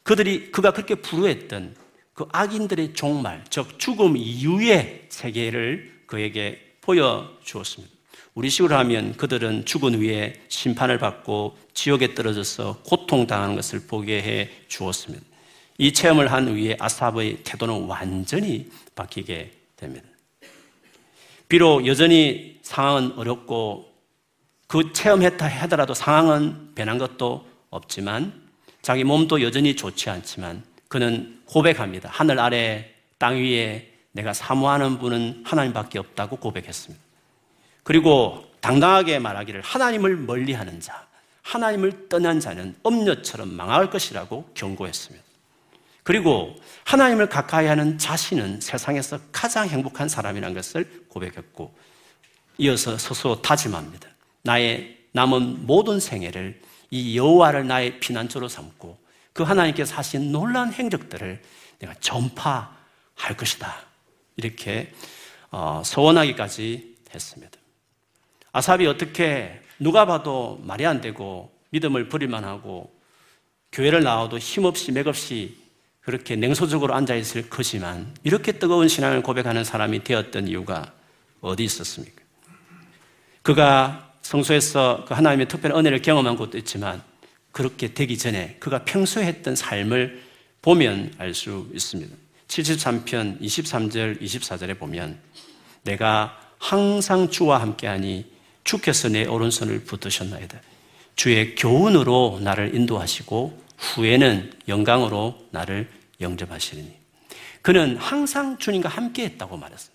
그들이 0.03 0.51
그가 0.51 0.73
그렇게 0.73 0.97
부르했던 0.97 1.77
그 2.15 2.27
악인들의 2.31 2.95
종말, 2.95 3.45
즉 3.51 3.79
죽음 3.79 4.17
이후의 4.17 5.07
세계를 5.09 6.05
그에게 6.07 6.77
보여 6.81 7.37
주었습니다. 7.43 7.93
우리 8.35 8.51
식으로 8.51 8.77
하면 8.77 9.17
그들은 9.17 9.65
죽은 9.65 9.97
후에 9.97 10.35
심판을 10.49 10.99
받고 10.99 11.57
지옥에 11.73 12.15
떨어져서 12.15 12.81
고통당하는 12.85 13.57
것을 13.57 13.87
보게 13.87 14.23
해 14.23 14.51
주었습니다. 14.69 15.25
이 15.79 15.93
체험을 15.93 16.31
한 16.31 16.49
후에 16.49 16.77
아삽의 16.79 17.39
태도는 17.43 17.87
완전히 17.87 18.71
바뀌게 18.95 19.53
됩니다. 19.77 20.07
비록 21.49 21.87
여전히 21.87 22.59
상황은 22.63 23.13
어렵고 23.19 23.93
그 24.69 24.93
체험했다 24.93 25.47
하더라도 25.47 25.95
상황은 25.95 26.75
변한 26.75 26.99
것도 26.99 27.47
없지만 27.71 28.43
자기 28.83 29.05
몸도 29.05 29.43
여전히 29.43 29.75
좋지 29.77 30.11
않지만 30.11 30.63
그는 30.95 31.41
고백합니다. 31.47 32.09
하늘 32.13 32.39
아래 32.39 32.89
땅 33.19 33.35
위에 33.35 33.93
내가 34.13 34.33
사모하는 34.33 35.01
분은 35.01 35.43
하나님밖에 35.45 35.99
없다고 35.99 36.37
고백했습니다. 36.37 37.05
그리고 37.83 38.49
당당하게 38.61 39.19
말하기를 39.19 39.61
하나님을 39.61 40.17
멀리 40.19 40.53
하는 40.53 40.79
자, 40.79 41.09
하나님을 41.43 42.09
떠난 42.09 42.39
자는 42.39 42.77
엄녀처럼 42.85 43.53
망할 43.53 43.91
것이라고 43.91 44.49
경고했습니다. 44.55 45.25
그리고 46.05 46.55
하나님을 46.85 47.29
가까이 47.29 47.67
하는 47.67 47.99
자신은 47.99 48.61
세상에서 48.61 49.19
가장 49.33 49.69
행복한 49.69 50.09
사람이라는 50.09 50.55
것을 50.55 51.07
고백했고 51.09 51.75
이어서 52.59 52.97
스스로 52.99 53.43
다짐합니다. 53.43 54.09
나의 54.43 54.97
남은 55.11 55.67
모든 55.67 55.99
생애를 55.99 56.63
이 56.93 57.19
여호와를 57.19 57.67
나의 57.67 57.99
피난처로 57.99 58.47
삼고 58.47 59.03
그 59.35 59.43
하나님께서 59.43 59.97
하신 59.97 60.33
놀라운 60.33 60.73
행적들을 60.73 61.43
내가 61.81 61.95
전파할 62.01 63.37
것이다. 63.37 63.77
이렇게 64.37 64.95
어, 65.51 65.83
소원하기까지 65.85 66.97
했습니다. 67.13 67.59
아삽이 68.53 68.87
어떻게 68.87 69.61
누가 69.79 70.07
봐도 70.07 70.61
말이 70.63 70.87
안 70.87 71.01
되고 71.01 71.53
믿음을 71.71 72.09
버릴만 72.09 72.45
하고 72.45 72.95
교회를 73.73 74.05
나와도 74.05 74.39
힘없이 74.39 74.93
맥없이 74.93 75.57
그렇게 76.01 76.37
냉소적으로 76.37 76.95
앉아있을 76.95 77.51
것이만 77.51 78.15
이렇게 78.23 78.53
뜨거운 78.53 78.89
신앙을 78.89 79.23
고백하는 79.23 79.65
사람이 79.65 80.05
되었던 80.05 80.47
이유가 80.47 80.93
어디 81.41 81.65
있었습니까? 81.65 82.23
그가 83.43 84.13
성소에서 84.23 85.05
그 85.09 85.15
하나님의 85.15 85.49
특별한 85.49 85.79
은혜를 85.79 86.03
경험한 86.03 86.37
것도 86.37 86.57
있지만 86.59 87.03
그렇게 87.55 87.95
되기 87.95 88.19
전에 88.19 88.57
그가 88.59 88.85
평소에 88.85 89.25
했던 89.27 89.55
삶을 89.55 90.21
보면 90.61 91.15
알 91.19 91.35
수 91.35 91.71
있습니다. 91.73 92.15
73편 92.49 93.41
23절, 93.41 94.21
24절에 94.21 94.77
보면 94.77 95.21
내가 95.85 96.37
항상 96.59 97.31
주와 97.31 97.61
함께하니 97.61 98.27
주께서 98.65 99.09
내 99.09 99.25
오른손을 99.25 99.85
붙드셨나이다. 99.85 100.61
주의 101.15 101.55
교훈으로 101.55 102.41
나를 102.43 102.75
인도하시고 102.75 103.63
후에는 103.77 104.53
영광으로 104.67 105.47
나를 105.53 105.89
영접하시리니. 106.21 106.93
그는 107.63 107.97
항상 107.97 108.59
주님과 108.59 108.89
함께 108.89 109.25
했다고 109.27 109.57
말했어요. 109.57 109.95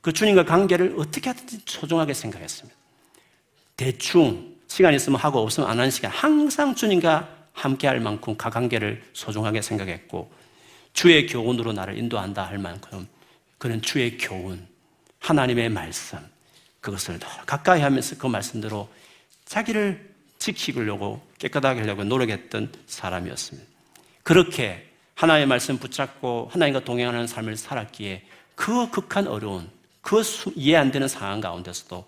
그 0.00 0.12
주님과 0.12 0.46
관계를 0.46 0.94
어떻게 0.96 1.28
하든지 1.28 1.60
소중하게 1.66 2.14
생각했습니다. 2.14 2.74
대충 3.76 4.53
시간 4.74 4.92
있으면 4.92 5.20
하고 5.20 5.38
없으면 5.38 5.70
안 5.70 5.78
하는 5.78 5.88
시간 5.88 6.10
항상 6.10 6.74
주님과 6.74 7.28
함께 7.52 7.86
할 7.86 8.00
만큼 8.00 8.34
그 8.36 8.50
관계를 8.50 9.04
소중하게 9.12 9.62
생각했고 9.62 10.32
주의 10.92 11.28
교훈으로 11.28 11.72
나를 11.72 11.96
인도한다 11.96 12.42
할 12.42 12.58
만큼 12.58 13.06
그는 13.58 13.80
주의 13.80 14.18
교훈, 14.18 14.66
하나님의 15.20 15.68
말씀 15.68 16.18
그것을 16.80 17.20
가까이 17.46 17.82
하면서 17.82 18.18
그 18.18 18.26
말씀대로 18.26 18.88
자기를 19.44 20.12
지키려고 20.38 21.24
깨끗하게 21.38 21.82
하려고 21.82 22.02
노력했던 22.02 22.72
사람이었습니다. 22.88 23.70
그렇게 24.24 24.90
하나님의 25.14 25.46
말씀 25.46 25.78
붙잡고 25.78 26.48
하나님과 26.50 26.80
동행하는 26.80 27.28
삶을 27.28 27.56
살았기에 27.56 28.26
그 28.56 28.90
극한 28.90 29.28
어려운 29.28 29.70
그 30.00 30.20
이해 30.56 30.74
안 30.78 30.90
되는 30.90 31.06
상황 31.06 31.40
가운데서도 31.40 32.04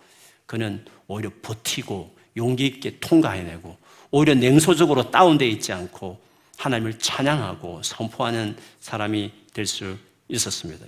그는 0.47 0.85
오히려 1.07 1.31
버티고 1.43 2.16
용기 2.37 2.67
있게 2.67 2.99
통과해내고 3.01 3.77
오히려 4.11 4.35
냉소적으로 4.35 5.11
다운되어 5.11 5.49
있지 5.49 5.73
않고 5.73 6.21
하나님을 6.59 6.99
찬양하고 6.99 7.83
선포하는 7.83 8.57
사람이 8.81 9.33
될 9.53 9.67
수 9.67 9.97
있었습니다. 10.29 10.85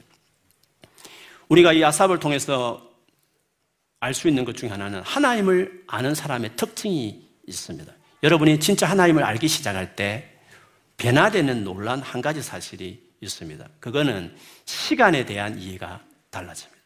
우리가 1.49 1.73
이 1.73 1.85
아삽을 1.85 2.19
통해서 2.19 2.87
알 4.01 4.15
수 4.15 4.29
있는 4.29 4.45
것 4.45 4.57
중에 4.57 4.69
하나는 4.69 5.03
하나님을 5.03 5.85
아는 5.89 6.15
사람의 6.15 6.57
특징이 6.57 7.27
있습니다. 7.47 7.93
여러분이 8.23 8.61
진짜 8.61 8.89
하나님을 8.89 9.25
알기 9.25 9.49
시작할 9.49 9.97
때 9.97 10.39
변화되는 10.97 11.65
놀란 11.65 12.01
한 12.01 12.21
가지 12.21 12.43
사실이 12.43 13.01
있습니다. 13.21 13.69
그거는 13.81 14.35
시간에 14.65 15.25
대한 15.25 15.59
이해가 15.59 16.01
달라집니다. 16.31 16.78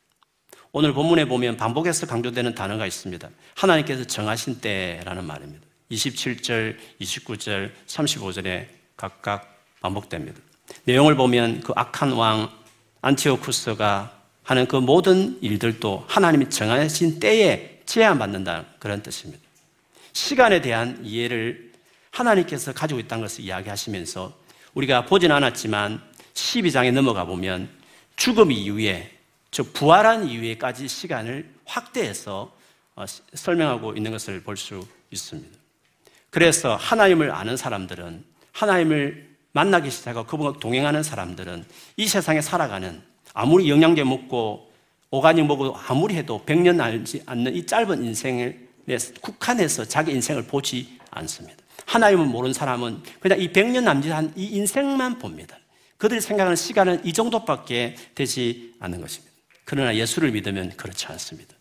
오늘 0.74 0.94
본문에 0.94 1.26
보면 1.26 1.58
반복해서 1.58 2.06
강조되는 2.06 2.54
단어가 2.54 2.86
있습니다. 2.86 3.28
하나님께서 3.56 4.04
정하신 4.04 4.62
때라는 4.62 5.26
말입니다. 5.26 5.66
27절, 5.90 6.78
29절, 6.98 7.70
35절에 7.86 8.68
각각 8.96 9.60
반복됩니다. 9.82 10.40
내용을 10.84 11.14
보면 11.14 11.60
그 11.60 11.74
악한 11.76 12.12
왕 12.12 12.50
안티오쿠스가 13.02 14.18
하는 14.44 14.66
그 14.66 14.76
모든 14.76 15.38
일들도 15.42 16.06
하나님이 16.08 16.48
정하신 16.48 17.20
때에 17.20 17.82
제한받는다 17.84 18.64
그런 18.78 19.02
뜻입니다. 19.02 19.42
시간에 20.14 20.62
대한 20.62 21.00
이해를 21.04 21.70
하나님께서 22.12 22.72
가지고 22.72 22.98
있다는 22.98 23.24
것을 23.24 23.44
이야기하시면서 23.44 24.32
우리가 24.72 25.04
보진 25.04 25.32
않았지만 25.32 26.00
12장에 26.32 26.92
넘어가 26.92 27.26
보면 27.26 27.68
죽음 28.16 28.50
이후에 28.50 29.10
즉 29.52 29.72
부활한 29.74 30.26
이후에까지 30.26 30.88
시간을 30.88 31.48
확대해서 31.64 32.52
어, 32.96 33.04
설명하고 33.06 33.94
있는 33.94 34.10
것을 34.10 34.42
볼 34.42 34.56
수 34.56 34.84
있습니다. 35.12 35.58
그래서 36.30 36.74
하나님을 36.76 37.30
아는 37.30 37.56
사람들은 37.56 38.24
하나님을 38.52 39.28
만나기 39.52 39.90
시작하고 39.90 40.26
그분과 40.26 40.58
동행하는 40.58 41.02
사람들은 41.02 41.64
이 41.98 42.08
세상에 42.08 42.40
살아가는 42.40 43.02
아무리 43.34 43.68
영양제 43.68 44.02
먹고 44.04 44.72
오가닉 45.10 45.44
먹고 45.44 45.76
아무리 45.76 46.16
해도 46.16 46.42
100년 46.46 46.80
알지 46.80 47.22
않는 47.26 47.54
이 47.54 47.66
짧은 47.66 48.02
인생을 48.02 48.68
국한해서 49.20 49.84
자기 49.84 50.12
인생을 50.12 50.44
보지 50.44 50.98
않습니다. 51.10 51.62
하나님을 51.84 52.24
모르는 52.26 52.54
사람은 52.54 53.02
그냥 53.20 53.38
이 53.38 53.52
100년 53.52 53.82
남짓한 53.82 54.32
이 54.34 54.46
인생만 54.46 55.18
봅니다. 55.18 55.58
그들이 55.98 56.22
생각하는 56.22 56.56
시간은 56.56 57.04
이 57.04 57.12
정도밖에 57.12 57.96
되지 58.14 58.74
않는 58.80 59.02
것입니다. 59.02 59.31
그러나 59.64 59.94
예수를 59.94 60.30
믿으면 60.32 60.76
그렇지 60.76 61.06
않습니다. 61.06 61.54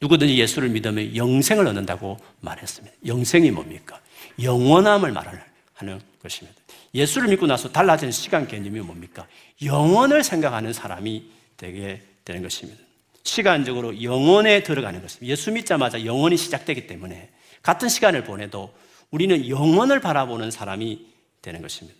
누구든지 0.00 0.36
예수를 0.38 0.68
믿으면 0.70 1.16
영생을 1.16 1.66
얻는다고 1.66 2.18
말했습니다. 2.40 2.96
영생이 3.06 3.50
뭡니까? 3.50 4.00
영원함을 4.42 5.12
말하는 5.12 6.00
것입니다. 6.22 6.58
예수를 6.94 7.28
믿고 7.28 7.46
나서 7.46 7.70
달라지는 7.70 8.12
시간 8.12 8.46
개념이 8.46 8.80
뭡니까? 8.80 9.26
영원을 9.62 10.22
생각하는 10.24 10.72
사람이 10.72 11.24
되게 11.56 12.02
되는 12.24 12.42
것입니다. 12.42 12.80
시간적으로 13.22 14.02
영원에 14.02 14.62
들어가는 14.62 15.00
것입니다. 15.00 15.26
예수 15.26 15.50
믿자마자 15.50 16.04
영원이 16.04 16.36
시작되기 16.36 16.86
때문에 16.86 17.30
같은 17.62 17.88
시간을 17.88 18.24
보내도 18.24 18.74
우리는 19.10 19.48
영원을 19.48 20.00
바라보는 20.00 20.50
사람이 20.50 21.06
되는 21.40 21.62
것입니다. 21.62 21.98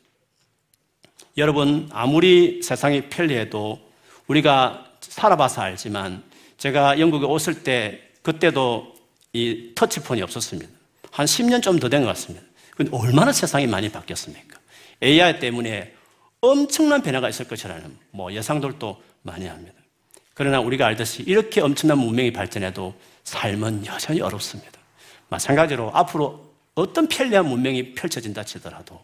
여러분, 1.36 1.88
아무리 1.92 2.62
세상이 2.62 3.08
편리해도 3.08 3.80
우리가 4.26 4.93
살아봐서 5.14 5.62
알지만 5.62 6.24
제가 6.58 6.98
영국에 6.98 7.24
왔을 7.26 7.62
때 7.62 8.00
그때도 8.22 8.94
이 9.32 9.70
터치폰이 9.74 10.22
없었습니다. 10.22 10.70
한 11.12 11.26
10년 11.26 11.62
좀 11.62 11.78
더 11.78 11.88
된 11.88 12.02
것 12.02 12.08
같습니다. 12.08 12.44
근데 12.76 12.90
얼마나 12.96 13.32
세상이 13.32 13.66
많이 13.68 13.88
바뀌었습니까? 13.90 14.58
AI 15.02 15.38
때문에 15.38 15.94
엄청난 16.40 17.00
변화가 17.02 17.28
있을 17.28 17.46
것이라는 17.46 17.96
뭐 18.10 18.32
예상들도 18.32 19.00
많이 19.22 19.46
합니다. 19.46 19.74
그러나 20.34 20.58
우리가 20.60 20.86
알듯이 20.86 21.22
이렇게 21.22 21.60
엄청난 21.60 21.98
문명이 21.98 22.32
발전해도 22.32 22.94
삶은 23.22 23.86
여전히 23.86 24.20
어렵습니다. 24.20 24.72
마찬가지로 25.28 25.92
앞으로 25.94 26.52
어떤 26.74 27.06
편리한 27.06 27.46
문명이 27.48 27.94
펼쳐진다 27.94 28.42
치더라도 28.44 29.00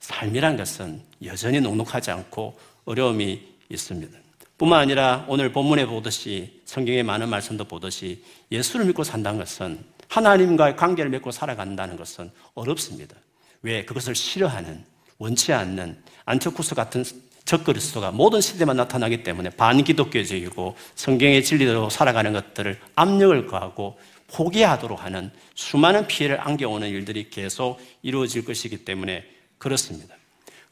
삶이란 0.00 0.58
것은 0.58 1.02
여전히 1.24 1.60
녹록하지 1.60 2.10
않고 2.10 2.58
어려움이 2.84 3.42
있습니다. 3.70 4.18
뿐만 4.58 4.80
아니라 4.80 5.24
오늘 5.28 5.52
본문에 5.52 5.86
보듯이 5.86 6.60
성경의 6.64 7.04
많은 7.04 7.28
말씀도 7.28 7.64
보듯이 7.64 8.24
예수를 8.50 8.86
믿고 8.86 9.04
산다는 9.04 9.38
것은 9.38 9.78
하나님과의 10.08 10.76
관계를 10.76 11.10
맺고 11.12 11.30
살아간다는 11.30 11.96
것은 11.96 12.30
어렵습니다. 12.54 13.14
왜? 13.62 13.84
그것을 13.84 14.16
싫어하는, 14.16 14.84
원치 15.18 15.52
않는 15.52 16.02
안티쿠스 16.24 16.74
같은 16.74 17.04
적그리스도가 17.44 18.10
모든 18.10 18.40
시대만 18.40 18.76
나타나기 18.76 19.22
때문에 19.22 19.50
반기독교적이고 19.50 20.76
성경의 20.96 21.44
진리대로 21.44 21.88
살아가는 21.88 22.32
것들을 22.32 22.78
압력을 22.96 23.46
가하고 23.46 23.98
포기하도록 24.32 25.02
하는 25.02 25.30
수많은 25.54 26.06
피해를 26.08 26.40
안겨오는 26.40 26.88
일들이 26.88 27.30
계속 27.30 27.80
이루어질 28.02 28.44
것이기 28.44 28.84
때문에 28.84 29.24
그렇습니다. 29.56 30.14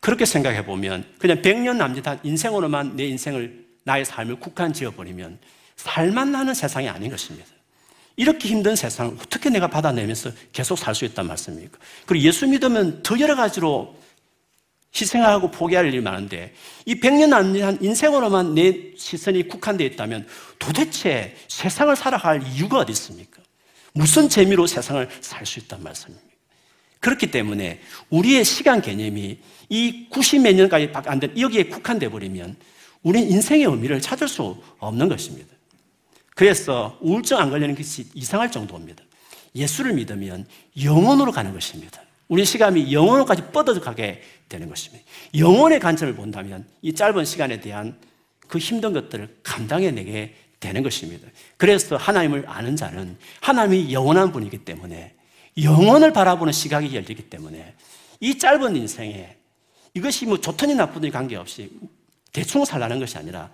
그렇게 0.00 0.24
생각해 0.24 0.64
보면 0.64 1.04
그냥 1.18 1.40
100년 1.40 1.76
남짓한 1.76 2.20
인생으로만 2.22 2.96
내 2.96 3.06
인생을 3.06 3.65
나의 3.86 4.04
삶을 4.04 4.40
국한 4.40 4.72
지어버리면 4.72 5.38
살만 5.76 6.32
나는 6.32 6.54
세상이 6.54 6.88
아닌 6.88 7.08
것입니다. 7.10 7.46
이렇게 8.16 8.48
힘든 8.48 8.74
세상을 8.74 9.16
어떻게 9.20 9.48
내가 9.48 9.68
받아내면서 9.68 10.30
계속 10.52 10.76
살 10.76 10.94
수 10.94 11.04
있단 11.04 11.26
말씀입니까? 11.26 11.78
그리고 12.04 12.24
예수 12.24 12.46
믿으면 12.48 13.02
더 13.04 13.18
여러 13.20 13.36
가지로 13.36 13.94
희생하고 14.98 15.50
포기할 15.52 15.86
일이 15.86 16.00
많은데 16.00 16.54
이 16.84 16.94
100년 16.98 17.28
남짓한 17.28 17.78
인생으로만 17.80 18.54
내 18.54 18.92
시선이 18.96 19.46
국한되어 19.48 19.86
있다면 19.88 20.26
도대체 20.58 21.36
세상을 21.48 21.94
살아갈 21.94 22.42
이유가 22.42 22.78
어디 22.78 22.92
있습니까? 22.92 23.40
무슨 23.92 24.28
재미로 24.28 24.66
세상을 24.66 25.08
살 25.20 25.46
수 25.46 25.60
있단 25.60 25.82
말씀입니다. 25.82 26.26
그렇기 27.00 27.30
때문에 27.30 27.80
우리의 28.10 28.44
시간 28.44 28.80
개념이 28.82 29.38
이 29.68 30.06
90 30.10 30.40
몇 30.42 30.54
년까지 30.56 30.90
안 30.92 31.20
된 31.20 31.38
여기에 31.38 31.64
국한돼 31.64 32.08
버리면 32.08 32.56
우리는 33.06 33.30
인생의 33.30 33.66
의미를 33.66 34.00
찾을 34.00 34.26
수 34.26 34.60
없는 34.80 35.08
것입니다. 35.08 35.46
그래서 36.34 36.98
우울증 37.00 37.38
안 37.38 37.50
걸리는 37.50 37.76
것이 37.76 38.08
이상할 38.14 38.50
정도입니다. 38.50 39.04
예수를 39.54 39.92
믿으면 39.92 40.44
영원으로 40.82 41.30
가는 41.30 41.52
것입니다. 41.52 42.02
우리 42.26 42.44
시간이 42.44 42.92
영원까지 42.92 43.52
뻗어가게 43.52 44.22
되는 44.48 44.68
것입니다. 44.68 45.04
영원의 45.36 45.78
관점을 45.78 46.16
본다면 46.16 46.66
이 46.82 46.92
짧은 46.92 47.24
시간에 47.24 47.60
대한 47.60 47.96
그 48.48 48.58
힘든 48.58 48.92
것들을 48.92 49.36
감당해내게 49.44 50.34
되는 50.58 50.82
것입니다. 50.82 51.28
그래서 51.56 51.96
하나님을 51.96 52.42
아는 52.48 52.74
자는 52.74 53.16
하나님이 53.40 53.92
영원한 53.92 54.32
분이기 54.32 54.64
때문에 54.64 55.14
영원을 55.62 56.12
바라보는 56.12 56.52
시각이 56.52 56.96
열리기 56.96 57.30
때문에 57.30 57.72
이 58.18 58.36
짧은 58.36 58.74
인생에 58.74 59.36
이것이 59.94 60.26
뭐 60.26 60.40
좋더니 60.40 60.74
나쁘더니 60.74 61.12
관계없이 61.12 61.70
대충 62.36 62.66
살라는 62.66 63.00
것이 63.00 63.16
아니라 63.16 63.50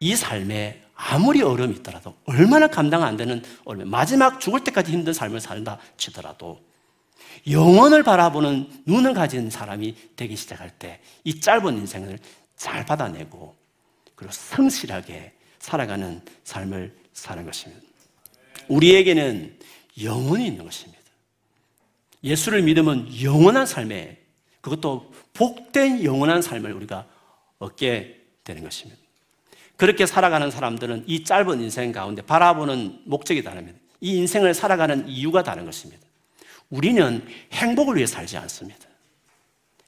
이 0.00 0.16
삶에 0.16 0.82
아무리 0.94 1.42
어려움이 1.42 1.74
있더라도 1.76 2.16
얼마나 2.24 2.68
감당 2.68 3.02
안 3.02 3.18
되는 3.18 3.42
어려움, 3.66 3.90
마지막 3.90 4.40
죽을 4.40 4.64
때까지 4.64 4.92
힘든 4.92 5.12
삶을 5.12 5.40
살다 5.40 5.78
치더라도 5.98 6.58
영원을 7.50 8.02
바라보는 8.02 8.84
눈을 8.86 9.12
가진 9.12 9.50
사람이 9.50 9.94
되기 10.16 10.36
시작할 10.36 10.70
때 10.70 11.00
이 11.24 11.38
짧은 11.38 11.76
인생을 11.76 12.18
잘 12.56 12.86
받아내고 12.86 13.54
그리고 14.14 14.32
성실하게 14.32 15.34
살아가는 15.58 16.22
삶을 16.44 16.96
사는 17.12 17.44
것입니다. 17.44 17.82
우리에게는 18.68 19.58
영원이 20.02 20.46
있는 20.46 20.64
것입니다. 20.64 21.02
예수를 22.22 22.62
믿으면 22.62 23.22
영원한 23.22 23.66
삶에 23.66 24.16
그것도 24.62 25.12
복된 25.34 26.04
영원한 26.04 26.40
삶을 26.40 26.72
우리가 26.72 27.06
얻게 27.64 28.20
되는 28.44 28.62
것입니다. 28.62 29.00
그렇게 29.76 30.06
살아가는 30.06 30.50
사람들은 30.50 31.04
이 31.06 31.24
짧은 31.24 31.60
인생 31.60 31.92
가운데 31.92 32.22
바라보는 32.22 33.02
목적이 33.04 33.42
다릅니다. 33.42 33.78
이 34.00 34.16
인생을 34.16 34.54
살아가는 34.54 35.08
이유가 35.08 35.42
다른 35.42 35.64
것입니다. 35.64 36.02
우리는 36.70 37.26
행복을 37.52 37.96
위해 37.96 38.06
살지 38.06 38.36
않습니다. 38.36 38.86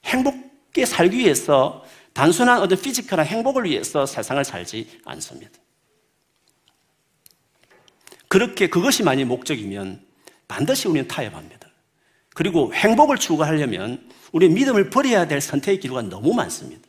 행복하게 0.04 0.86
살기 0.86 1.18
위해서 1.18 1.84
단순한 2.12 2.60
어떤 2.60 2.80
피지컬한 2.80 3.26
행복을 3.26 3.64
위해서 3.64 4.06
세상을 4.06 4.42
살지 4.44 5.00
않습니다. 5.04 5.52
그렇게 8.28 8.68
그것이 8.68 9.02
만약 9.02 9.26
목적이면 9.26 10.04
반드시 10.48 10.88
우리는 10.88 11.06
타협합니다. 11.06 11.68
그리고 12.34 12.72
행복을 12.74 13.18
추구하려면 13.18 14.10
우리 14.32 14.48
믿음을 14.48 14.90
버려야 14.90 15.26
될 15.26 15.40
선택의 15.40 15.80
기로가 15.80 16.02
너무 16.02 16.34
많습니다. 16.34 16.85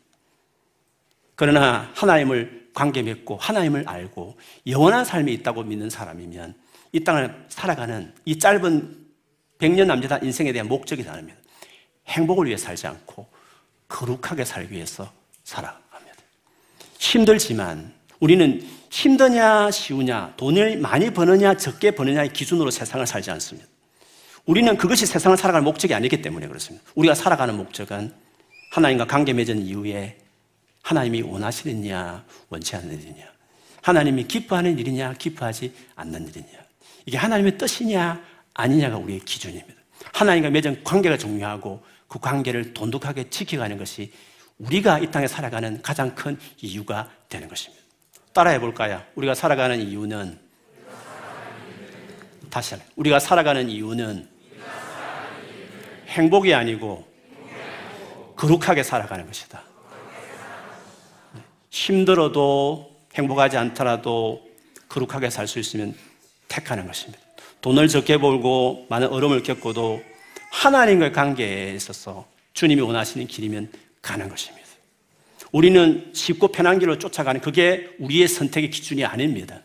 그러나 1.37 1.89
하나님을 1.93 2.69
관계 2.73 3.03
맺고 3.03 3.37
하나님을 3.37 3.87
알고 3.87 4.37
영원한 4.65 5.05
삶이 5.05 5.31
있다고 5.35 5.63
믿는 5.63 5.89
사람이면 5.89 6.55
이 6.91 7.03
땅을 7.03 7.45
살아가는 7.47 8.11
이 8.25 8.39
짧은 8.39 9.05
100년 9.59 9.85
남짓한 9.85 10.23
인생에 10.23 10.51
대한 10.51 10.67
목적이 10.67 11.03
다릅니다. 11.03 11.37
행복을 12.07 12.47
위해 12.47 12.57
살지 12.57 12.87
않고 12.87 13.27
거룩하게 13.87 14.45
살기 14.45 14.73
위해서 14.73 15.11
살아갑니다. 15.43 16.15
힘들지만 16.97 17.93
우리는 18.19 18.67
힘드냐 18.89 19.69
쉬우냐 19.69 20.33
돈을 20.37 20.77
많이 20.77 21.11
버느냐 21.11 21.55
적게 21.55 21.91
버느냐의 21.91 22.33
기준으로 22.33 22.71
세상을 22.71 23.05
살지 23.05 23.29
않습니다. 23.29 23.69
우리는 24.47 24.75
그것이 24.75 25.05
세상을 25.05 25.37
살아갈 25.37 25.61
목적이 25.61 25.93
아니기 25.93 26.23
때문에 26.23 26.47
그렇습니다. 26.47 26.83
우리가 26.95 27.13
살아가는 27.13 27.55
목적은 27.55 28.11
하나님과 28.71 29.05
관계 29.05 29.33
맺은 29.33 29.59
이후에 29.59 30.17
하나님이 30.87 31.21
원하시느냐 31.21 32.23
원치 32.47 32.77
일이냐 32.77 33.25
하나님이 33.81 34.23
기뻐하는 34.23 34.79
일이냐 34.79 35.15
기뻐하지 35.15 35.73
않는 35.95 36.29
일이냐 36.29 36.47
이게 37.05 37.17
하나님의 37.17 37.57
뜻이냐 37.57 38.23
아니냐가 38.53 38.97
우리의 38.97 39.19
기준입니다. 39.19 39.75
하나님과 40.13 40.49
맺은 40.49 40.85
관계가 40.85 41.17
중요하고 41.17 41.83
그 42.07 42.19
관계를 42.19 42.73
돈독하게 42.73 43.29
지켜가는 43.29 43.77
것이 43.77 44.13
우리가 44.59 44.99
이 44.99 45.11
땅에 45.11 45.27
살아가는 45.27 45.81
가장 45.81 46.15
큰 46.15 46.39
이유가 46.61 47.11
되는 47.27 47.49
것입니다. 47.49 47.83
따라해 48.31 48.57
볼까요? 48.59 49.03
우리가 49.15 49.35
살아가는 49.35 49.77
이유는 49.79 50.39
다시 52.49 52.75
하나. 52.75 52.85
우리가 52.95 53.19
살아가는 53.19 53.69
이유는 53.69 54.27
행복이 56.07 56.53
아니고 56.53 57.05
거룩하게 58.37 58.83
살아가는 58.83 59.25
것이다. 59.27 59.67
힘들어도 61.69 62.95
행복하지 63.15 63.57
않더라도 63.57 64.47
거룩하게 64.89 65.29
살 65.29 65.47
수 65.47 65.59
있으면 65.59 65.95
택하는 66.47 66.87
것입니다. 66.87 67.19
돈을 67.61 67.87
적게 67.87 68.17
벌고 68.17 68.85
많은 68.89 69.07
어려움을 69.07 69.43
겪고도 69.43 70.01
하나님과의 70.51 71.11
관계에 71.11 71.73
있어서 71.73 72.27
주님이 72.53 72.81
원하시는 72.81 73.27
길이면 73.27 73.71
가는 74.01 74.29
것입니다. 74.29 74.65
우리는 75.51 76.11
쉽고 76.13 76.49
편한 76.49 76.79
길로 76.79 76.97
쫓아가는 76.99 77.41
그게 77.41 77.89
우리의 77.99 78.27
선택의 78.27 78.69
기준이 78.69 79.03
아닙니다. 79.05 79.61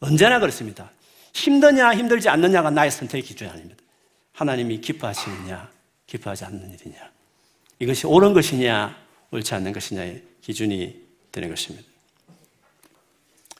언제나 0.00 0.38
그렇습니다. 0.40 0.90
힘드냐 1.32 1.94
힘들지 1.94 2.28
않느냐가 2.28 2.70
나의 2.70 2.90
선택의 2.90 3.22
기준이 3.22 3.50
아닙니다. 3.50 3.82
하나님이 4.32 4.80
기뻐하시느냐 4.80 5.70
기뻐하지 6.06 6.44
않는 6.46 6.74
일이냐 6.74 6.96
이것이 7.78 8.06
옳은 8.06 8.32
것이냐 8.32 8.96
옳지 9.30 9.54
않는 9.54 9.72
것이냐의 9.72 10.22
기준이 10.42 11.00
되는 11.32 11.48
것입니다. 11.48 11.88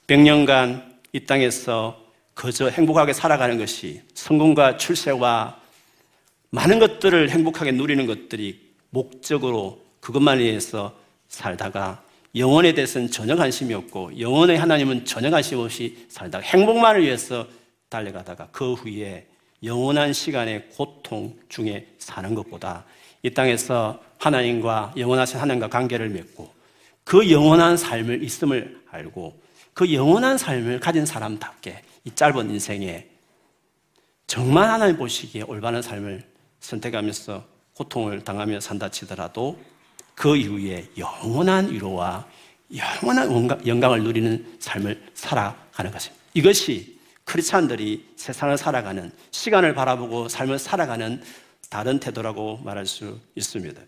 100년간 0.07 0.93
이 1.13 1.21
땅에서 1.21 2.01
그저 2.35 2.69
행복하게 2.69 3.13
살아가는 3.13 3.59
것이 3.59 4.03
성공과 4.15 4.77
출세와 4.77 5.61
많은 6.51 6.79
것들을 6.79 7.31
행복하게 7.31 7.73
누리는 7.73 8.07
것들이 8.07 8.73
목적으로 8.91 9.83
그것만 10.01 10.39
위해서 10.39 10.97
살다가 11.29 12.03
영혼에 12.35 12.75
대해서는 12.75 13.11
전혀 13.11 13.37
관심이 13.37 13.73
없고 13.75 14.19
영혼의 14.19 14.59
하나님은 14.59 15.05
전혀 15.05 15.31
관심 15.31 15.59
없이 15.59 16.07
살다가 16.09 16.45
행복만을 16.45 17.03
위해서 17.03 17.47
달려가다가 17.89 18.49
그 18.53 18.75
후에 18.75 19.27
영원한 19.63 20.13
시간의 20.13 20.71
고통 20.71 21.37
중에 21.49 21.87
사는 21.99 22.35
것보다 22.35 22.85
이 23.23 23.31
땅에서 23.31 24.03
하나님과 24.19 24.95
영원하신 24.97 25.39
하나님과 25.39 25.69
관계를 25.69 26.09
맺고 26.09 26.62
그 27.05 27.31
영원한 27.31 27.77
삶을 27.77 28.23
있음을 28.23 28.83
알고 28.91 29.41
그 29.75 29.93
영원한 29.93 30.39
삶을 30.39 30.81
가진 30.81 31.07
사람답게 31.07 31.83
이 32.05 32.15
짧은 32.15 32.51
인생에 32.51 33.07
정말 34.27 34.71
하나님 34.71 34.97
보시기에 34.97 35.43
올바른 35.43 35.83
삶을 35.83 36.25
선택하면서 36.61 37.45
고통을 37.75 38.23
당하며 38.23 38.61
산다 38.61 38.89
치더라도 38.89 39.59
그 40.15 40.37
이후에 40.37 40.89
영원한 40.97 41.71
위로와 41.71 42.27
영원한 42.75 43.67
영광을 43.67 44.03
누리는 44.03 44.57
삶을 44.59 45.11
살아가는 45.15 45.91
것입니다. 45.91 46.23
이것이 46.35 46.99
크리스찬들이 47.25 48.07
세상을 48.17 48.57
살아가는 48.57 49.13
시간을 49.31 49.75
바라보고 49.75 50.29
삶을 50.29 50.59
살아가는 50.59 51.23
다른 51.69 51.99
태도라고 52.01 52.59
말할 52.65 52.87
수 52.87 53.19
있습니다. 53.35 53.81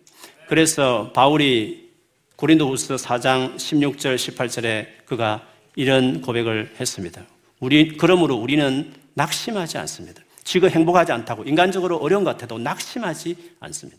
그래서 0.48 1.12
바울이 1.12 1.83
고린도후서 2.44 2.96
4장 2.96 3.56
16절 3.56 4.16
18절에 4.16 5.06
그가 5.06 5.46
이런 5.76 6.20
고백을 6.20 6.74
했습니다. 6.78 7.22
우리 7.58 7.96
그러므로 7.96 8.34
우리는 8.34 8.92
낙심하지 9.14 9.78
않습니다. 9.78 10.20
지금 10.42 10.68
행복하지 10.68 11.12
않다고 11.12 11.44
인간적으로 11.44 11.96
어려운 11.96 12.22
것 12.22 12.32
같아도 12.32 12.58
낙심하지 12.58 13.54
않습니다. 13.60 13.98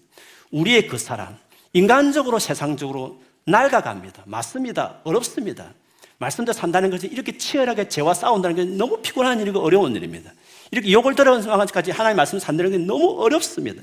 우리의 0.52 0.88
그 0.88 1.00
사람 1.00 1.36
인간적으로 1.74 2.38
세상적으로 2.38 3.20
낡아갑니다. 3.48 4.26
맞습니다. 4.28 5.00
어렵습니다. 5.06 5.74
말씀대로 6.20 6.54
산다는 6.54 6.92
것이 6.92 7.08
이렇게 7.08 7.40
치열하게 7.40 7.90
죄와 7.90 8.14
싸운다는 8.14 8.56
게 8.56 8.64
너무 8.78 9.02
피곤한 9.02 9.40
일이고 9.40 9.60
어려운 9.60 9.96
일입니다. 9.96 10.32
이렇게 10.70 10.92
욕을 10.92 11.16
들어가면서까지 11.16 11.90
하나님 11.90 12.18
말씀 12.18 12.38
산다는 12.38 12.72
게 12.74 12.78
너무 12.78 13.24
어렵습니다. 13.24 13.82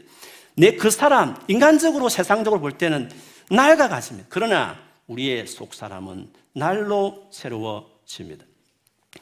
내 0.55 0.77
그 0.77 0.91
사람, 0.91 1.37
인간적으로 1.49 2.09
세상적으로 2.09 2.61
볼 2.61 2.73
때는 2.73 3.11
낡아가십니다. 3.51 4.29
그러나 4.31 4.79
우리의 5.07 5.47
속 5.47 5.75
사람은 5.75 6.31
날로 6.53 7.29
새로워집니다. 7.31 8.45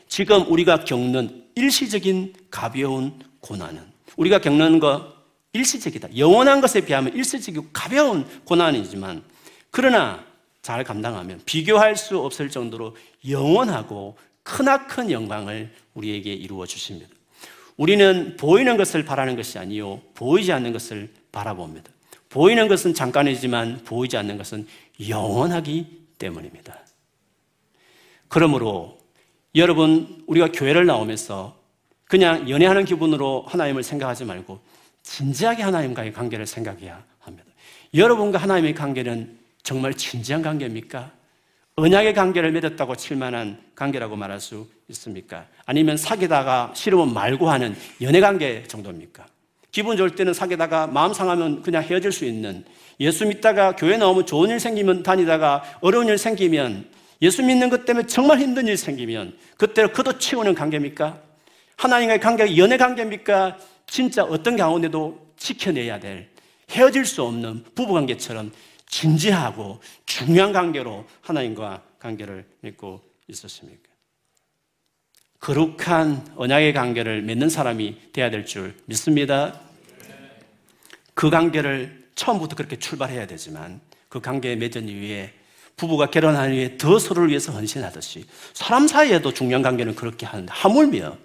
지금 0.09 0.51
우리가 0.51 0.85
겪는 0.85 1.47
일시적인 1.55 2.35
가벼운 2.51 3.19
고난은 3.41 3.83
우리가 4.17 4.41
겪는 4.41 4.81
것 4.81 5.15
일시적이다. 5.53 6.17
영원한 6.17 6.61
것에 6.61 6.85
비하면 6.85 7.15
일시적이고 7.15 7.69
가벼운 7.73 8.25
고난이지만 8.45 9.23
그러나 9.71 10.25
잘 10.63 10.85
감당하면 10.85 11.41
비교할 11.45 11.97
수 11.97 12.19
없을 12.19 12.51
정도로 12.51 12.97
영원하고 13.29 14.17
크나큰 14.43 15.11
영광을 15.11 15.73
우리에게 15.95 16.33
이루어 16.33 16.67
주십니다. 16.67 17.09
우리는 17.77 18.37
보이는 18.37 18.77
것을 18.77 19.05
바라는 19.05 19.37
것이 19.37 19.59
아니요 19.59 20.03
보이지 20.15 20.53
않는 20.53 20.73
것을 20.73 21.13
바라봅니다. 21.33 21.91
보이는 22.31 22.69
것은 22.69 22.95
잠깐이지만 22.95 23.83
보이지 23.85 24.17
않는 24.17 24.39
것은 24.39 24.67
영원하기 25.09 26.07
때문입니다. 26.19 26.79
그러므로 28.29 28.99
여러분 29.57 30.23
우리가 30.29 30.49
교회를 30.53 30.87
나오면서 30.87 31.59
그냥 32.05 32.49
연애하는 32.49 32.85
기분으로 32.85 33.45
하나님을 33.49 33.83
생각하지 33.83 34.25
말고 34.25 34.61
진지하게 35.03 35.65
하나님과의 35.65 36.13
관계를 36.13 36.47
생각해야 36.47 37.05
합니다. 37.19 37.51
여러분과 37.95 38.39
하나님의 38.39 38.75
관계는 38.75 39.39
정말 39.63 39.95
진지한 39.95 40.43
관계입니까? 40.43 41.13
언약의 41.75 42.15
관계를 42.15 42.53
맺었다고 42.53 42.95
칠 42.97 43.17
만한 43.17 43.61
관계라고 43.75 44.15
말할 44.15 44.41
수 44.41 44.69
있습니까? 44.89 45.47
아니면 45.67 45.97
사귀다가 45.97 46.73
싫으면 46.75 47.13
말고 47.13 47.51
하는 47.51 47.75
연애 48.03 48.21
관계 48.21 48.63
정도입니까? 48.65 49.27
기분 49.71 49.97
좋을 49.97 50.15
때는 50.15 50.35
사귀다가 50.35 50.87
마음 50.87 51.13
상하면 51.13 51.63
그냥 51.63 51.83
헤어질 51.83 52.13
수 52.13 52.25
있는 52.25 52.65
예수 52.99 53.27
믿다가 53.27 53.77
교회 53.77 53.97
나오면 53.97 54.27
좋은 54.27 54.51
일 54.51 54.61
생기면 54.61 55.03
다니다가 55.03 55.63
어려운 55.81 56.09
일 56.09 56.19
생기면 56.19 56.87
예수 57.23 57.43
믿는 57.43 57.71
것 57.71 57.85
때문에 57.85 58.07
정말 58.07 58.39
힘든 58.39 58.67
일 58.67 58.77
생기면 58.77 59.37
그때로 59.57 59.93
그도 59.93 60.19
치우는 60.19 60.55
관계입니까? 60.55 61.21
하나님과의 61.77 62.21
관계가 62.21 62.57
연애 62.57 62.77
관계입니까? 62.77 63.59
진짜 63.87 64.25
어떤 64.25 64.57
가운데도 64.57 65.33
지켜내야 65.37 65.99
될 65.99 66.29
헤어질 66.71 67.05
수 67.05 67.23
없는 67.23 67.65
부부 67.75 67.95
관계처럼 67.95 68.53
진지하고 68.87 69.81
중요한 70.07 70.53
관계로 70.53 71.05
하나님과 71.23 71.83
관계를 71.99 72.45
맺고 72.61 73.01
있었습니까? 73.29 73.90
거룩한 75.41 76.33
언약의 76.37 76.73
관계를 76.75 77.23
맺는 77.23 77.49
사람이 77.49 78.13
되어야 78.13 78.31
될 78.31 78.45
줄 78.45 78.75
믿습니다. 78.87 79.59
그 81.15 81.31
관계를 81.31 82.05
처음부터 82.15 82.57
그렇게 82.57 82.79
출발해야 82.79 83.27
되지만 83.27 83.81
그 84.09 84.21
관계에 84.21 84.57
맺은 84.57 84.89
이후에 84.89 85.33
부부가 85.77 86.07
결혼한 86.07 86.53
이후에 86.53 86.77
더 86.77 86.99
서로를 86.99 87.31
위해서 87.31 87.53
헌신하듯이 87.53 88.27
사람 88.53 88.87
사이에도 88.87 89.33
중요한 89.33 89.63
관계는 89.63 89.95
그렇게 89.95 90.27
하는데 90.27 90.53
하물며 90.53 91.17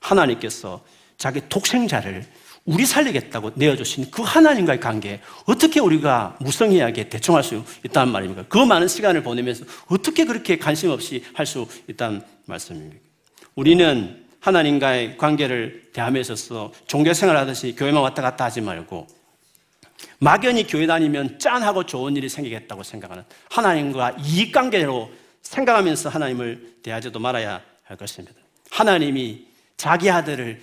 하나님께서 0.00 0.84
자기 1.18 1.40
독생자를 1.48 2.26
우리 2.64 2.86
살리겠다고 2.86 3.52
내어주신 3.54 4.10
그 4.10 4.22
하나님과의 4.22 4.80
관계 4.80 5.20
어떻게 5.46 5.78
우리가 5.80 6.36
무성의하게 6.40 7.08
대충할 7.08 7.42
수 7.44 7.64
있다는 7.84 8.12
말입니까? 8.12 8.44
그 8.48 8.58
많은 8.58 8.88
시간을 8.88 9.22
보내면서 9.22 9.64
어떻게 9.86 10.24
그렇게 10.24 10.58
관심 10.58 10.90
없이 10.90 11.24
할 11.34 11.46
수 11.46 11.66
있다는 11.88 12.22
말씀입니까? 12.46 13.11
우리는 13.54 14.24
하나님과의 14.40 15.18
관계를 15.18 15.90
대함에 15.92 16.20
있어서 16.20 16.72
종교 16.86 17.12
생활 17.12 17.36
하듯이 17.36 17.74
교회만 17.76 18.02
왔다 18.02 18.22
갔다 18.22 18.44
하지 18.44 18.60
말고 18.60 19.06
막연히 20.18 20.66
교회 20.66 20.86
다니면 20.86 21.38
짠하고 21.38 21.84
좋은 21.84 22.16
일이 22.16 22.28
생기겠다고 22.28 22.82
생각하는 22.82 23.24
하나님과 23.50 24.16
이익관계로 24.20 25.10
생각하면서 25.42 26.08
하나님을 26.08 26.76
대하지도 26.82 27.18
말아야 27.18 27.62
할 27.84 27.96
것입니다. 27.96 28.34
하나님이 28.70 29.46
자기 29.76 30.10
아들을 30.10 30.60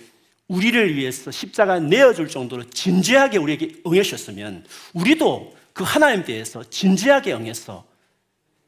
우리를 0.48 0.96
위해서 0.96 1.30
십자가 1.30 1.78
내어줄 1.78 2.28
정도로 2.28 2.64
진지하게 2.70 3.38
우리에게 3.38 3.82
응해주셨으면 3.86 4.66
우리도 4.94 5.56
그 5.72 5.84
하나님 5.84 6.24
대해서 6.24 6.64
진지하게 6.68 7.34
응해서 7.34 7.86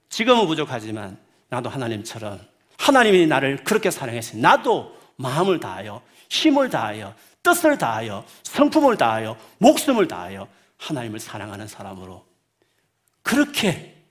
지금은 0.09 0.47
부족하지만 0.47 1.19
나도 1.49 1.69
하나님처럼 1.69 2.52
하나님이 2.83 3.29
나를 3.29 3.63
그렇게 3.63 3.93
사랑했으니 3.93 4.43
나도 4.43 4.97
마음을 5.15 5.61
다하여 5.61 6.03
힘을 6.29 6.69
다하여 6.69 7.15
뜻을 7.41 7.79
다하여 7.79 8.25
성품을 8.43 8.97
다하여 8.97 9.37
목숨을 9.59 10.09
다하여 10.09 10.49
하나님을 10.79 11.21
사랑하는 11.21 11.69
사람으로 11.69 12.25
그렇게 13.23 14.03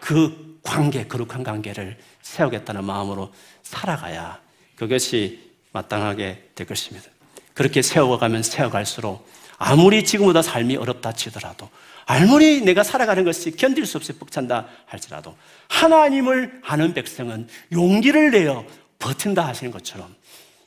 그 0.00 0.58
관계, 0.64 1.06
거룩한 1.06 1.44
관계를 1.44 1.98
세우겠다는 2.22 2.82
마음으로 2.84 3.32
살아가야 3.62 4.40
그것이 4.74 5.52
마땅하게 5.70 6.50
될 6.56 6.66
것입니다. 6.66 7.08
그렇게 7.54 7.80
세워가면 7.80 8.42
세워갈수록 8.42 9.24
아무리 9.56 10.04
지금보다 10.04 10.42
삶이 10.42 10.76
어렵다 10.76 11.12
치더라도 11.12 11.68
아무리 12.10 12.60
내가 12.62 12.82
살아가는 12.82 13.22
것이 13.22 13.52
견딜 13.52 13.86
수 13.86 13.96
없이 13.96 14.12
벅찬다 14.12 14.66
할지라도 14.84 15.36
하나님을 15.68 16.60
아는 16.64 16.92
백성은 16.92 17.46
용기를 17.70 18.32
내어 18.32 18.66
버틴다 18.98 19.46
하시는 19.46 19.70
것처럼 19.70 20.12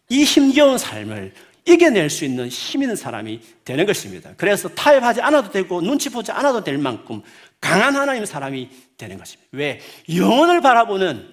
이 0.08 0.24
힘겨운 0.24 0.78
삶을 0.78 1.34
이겨낼 1.66 2.10
수 2.10 2.24
있는 2.24 2.48
힘 2.48 2.84
있는 2.84 2.96
사람이 2.96 3.42
되는 3.66 3.86
것입니다. 3.86 4.32
그래서 4.38 4.70
타협하지 4.70 5.20
않아도 5.20 5.52
되고 5.52 5.82
눈치 5.82 6.10
보지 6.10 6.32
않아도 6.32 6.64
될 6.64 6.78
만큼 6.78 7.22
강한 7.60 7.94
하나님 7.94 8.24
사람이 8.24 8.70
되는 8.96 9.18
것입니다. 9.18 9.50
왜? 9.52 9.82
영혼을 10.16 10.62
바라보는 10.62 11.28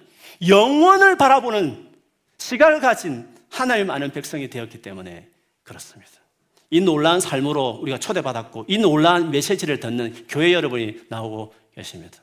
영원을 0.48 1.18
바라보는 1.18 1.88
시각을 2.36 2.80
가진 2.80 3.28
하나님 3.48 3.90
아는 3.90 4.10
백성이 4.10 4.50
되었기 4.50 4.82
때문에 4.82 5.28
그렇습니다. 5.62 6.19
이 6.70 6.80
놀라운 6.80 7.20
삶으로 7.20 7.80
우리가 7.82 7.98
초대받았고 7.98 8.66
이 8.68 8.78
놀라운 8.78 9.30
메시지를 9.30 9.80
듣는 9.80 10.26
교회 10.28 10.52
여러분이 10.52 11.00
나오고 11.08 11.52
계십니다. 11.74 12.18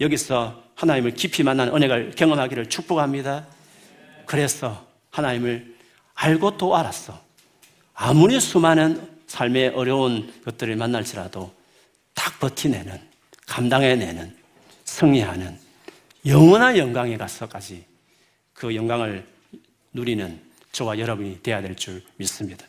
여기서 0.00 0.62
하나님을 0.74 1.14
깊이 1.14 1.42
만나는 1.42 1.74
은혜를 1.74 2.12
경험하기를 2.14 2.68
축복합니다. 2.68 3.46
그래서 4.26 4.86
하나님을 5.10 5.76
알고 6.14 6.56
또 6.56 6.76
알았어. 6.76 7.18
아무리 7.94 8.38
수많은 8.40 9.08
삶의 9.26 9.68
어려운 9.70 10.32
것들을 10.44 10.74
만날지라도 10.76 11.52
딱 12.14 12.38
버티내는, 12.40 13.00
감당해내는, 13.46 14.36
승리하는 14.84 15.58
영원한 16.26 16.76
영광에 16.76 17.16
가서까지 17.16 17.84
그 18.52 18.74
영광을 18.74 19.26
누리는 19.92 20.40
저와 20.72 20.98
여러분이 20.98 21.42
되어야 21.42 21.62
될 21.62 21.74
줄 21.76 22.02
믿습니다. 22.16 22.66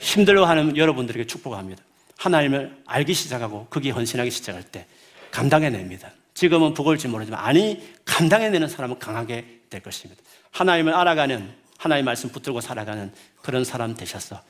힘들어하는 0.00 0.76
여러분들에게 0.76 1.26
축복합니다. 1.26 1.82
하나님을 2.16 2.82
알기 2.86 3.14
시작하고 3.14 3.66
거기에 3.70 3.92
헌신하기 3.92 4.30
시작할 4.30 4.62
때 4.64 4.86
감당해냅니다. 5.30 6.10
지금은 6.34 6.74
부걸지 6.74 7.08
모르지만 7.08 7.40
아니 7.40 7.82
감당해내는 8.04 8.68
사람은 8.68 8.98
강하게 8.98 9.60
될 9.70 9.82
것입니다. 9.82 10.20
하나님을 10.50 10.94
알아가는 10.94 11.48
하나님의 11.78 12.04
말씀 12.04 12.30
붙들고 12.30 12.60
살아가는 12.60 13.12
그런 13.42 13.64
사람 13.64 13.94
되셔서 13.94 14.40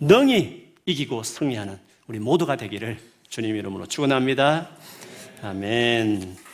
능히 0.00 0.68
이기고 0.86 1.22
승리하는 1.22 1.78
우리 2.06 2.18
모두가 2.18 2.56
되기를 2.56 2.98
주님 3.28 3.56
이름으로 3.56 3.86
축원합니다. 3.86 4.68
아멘. 5.42 6.47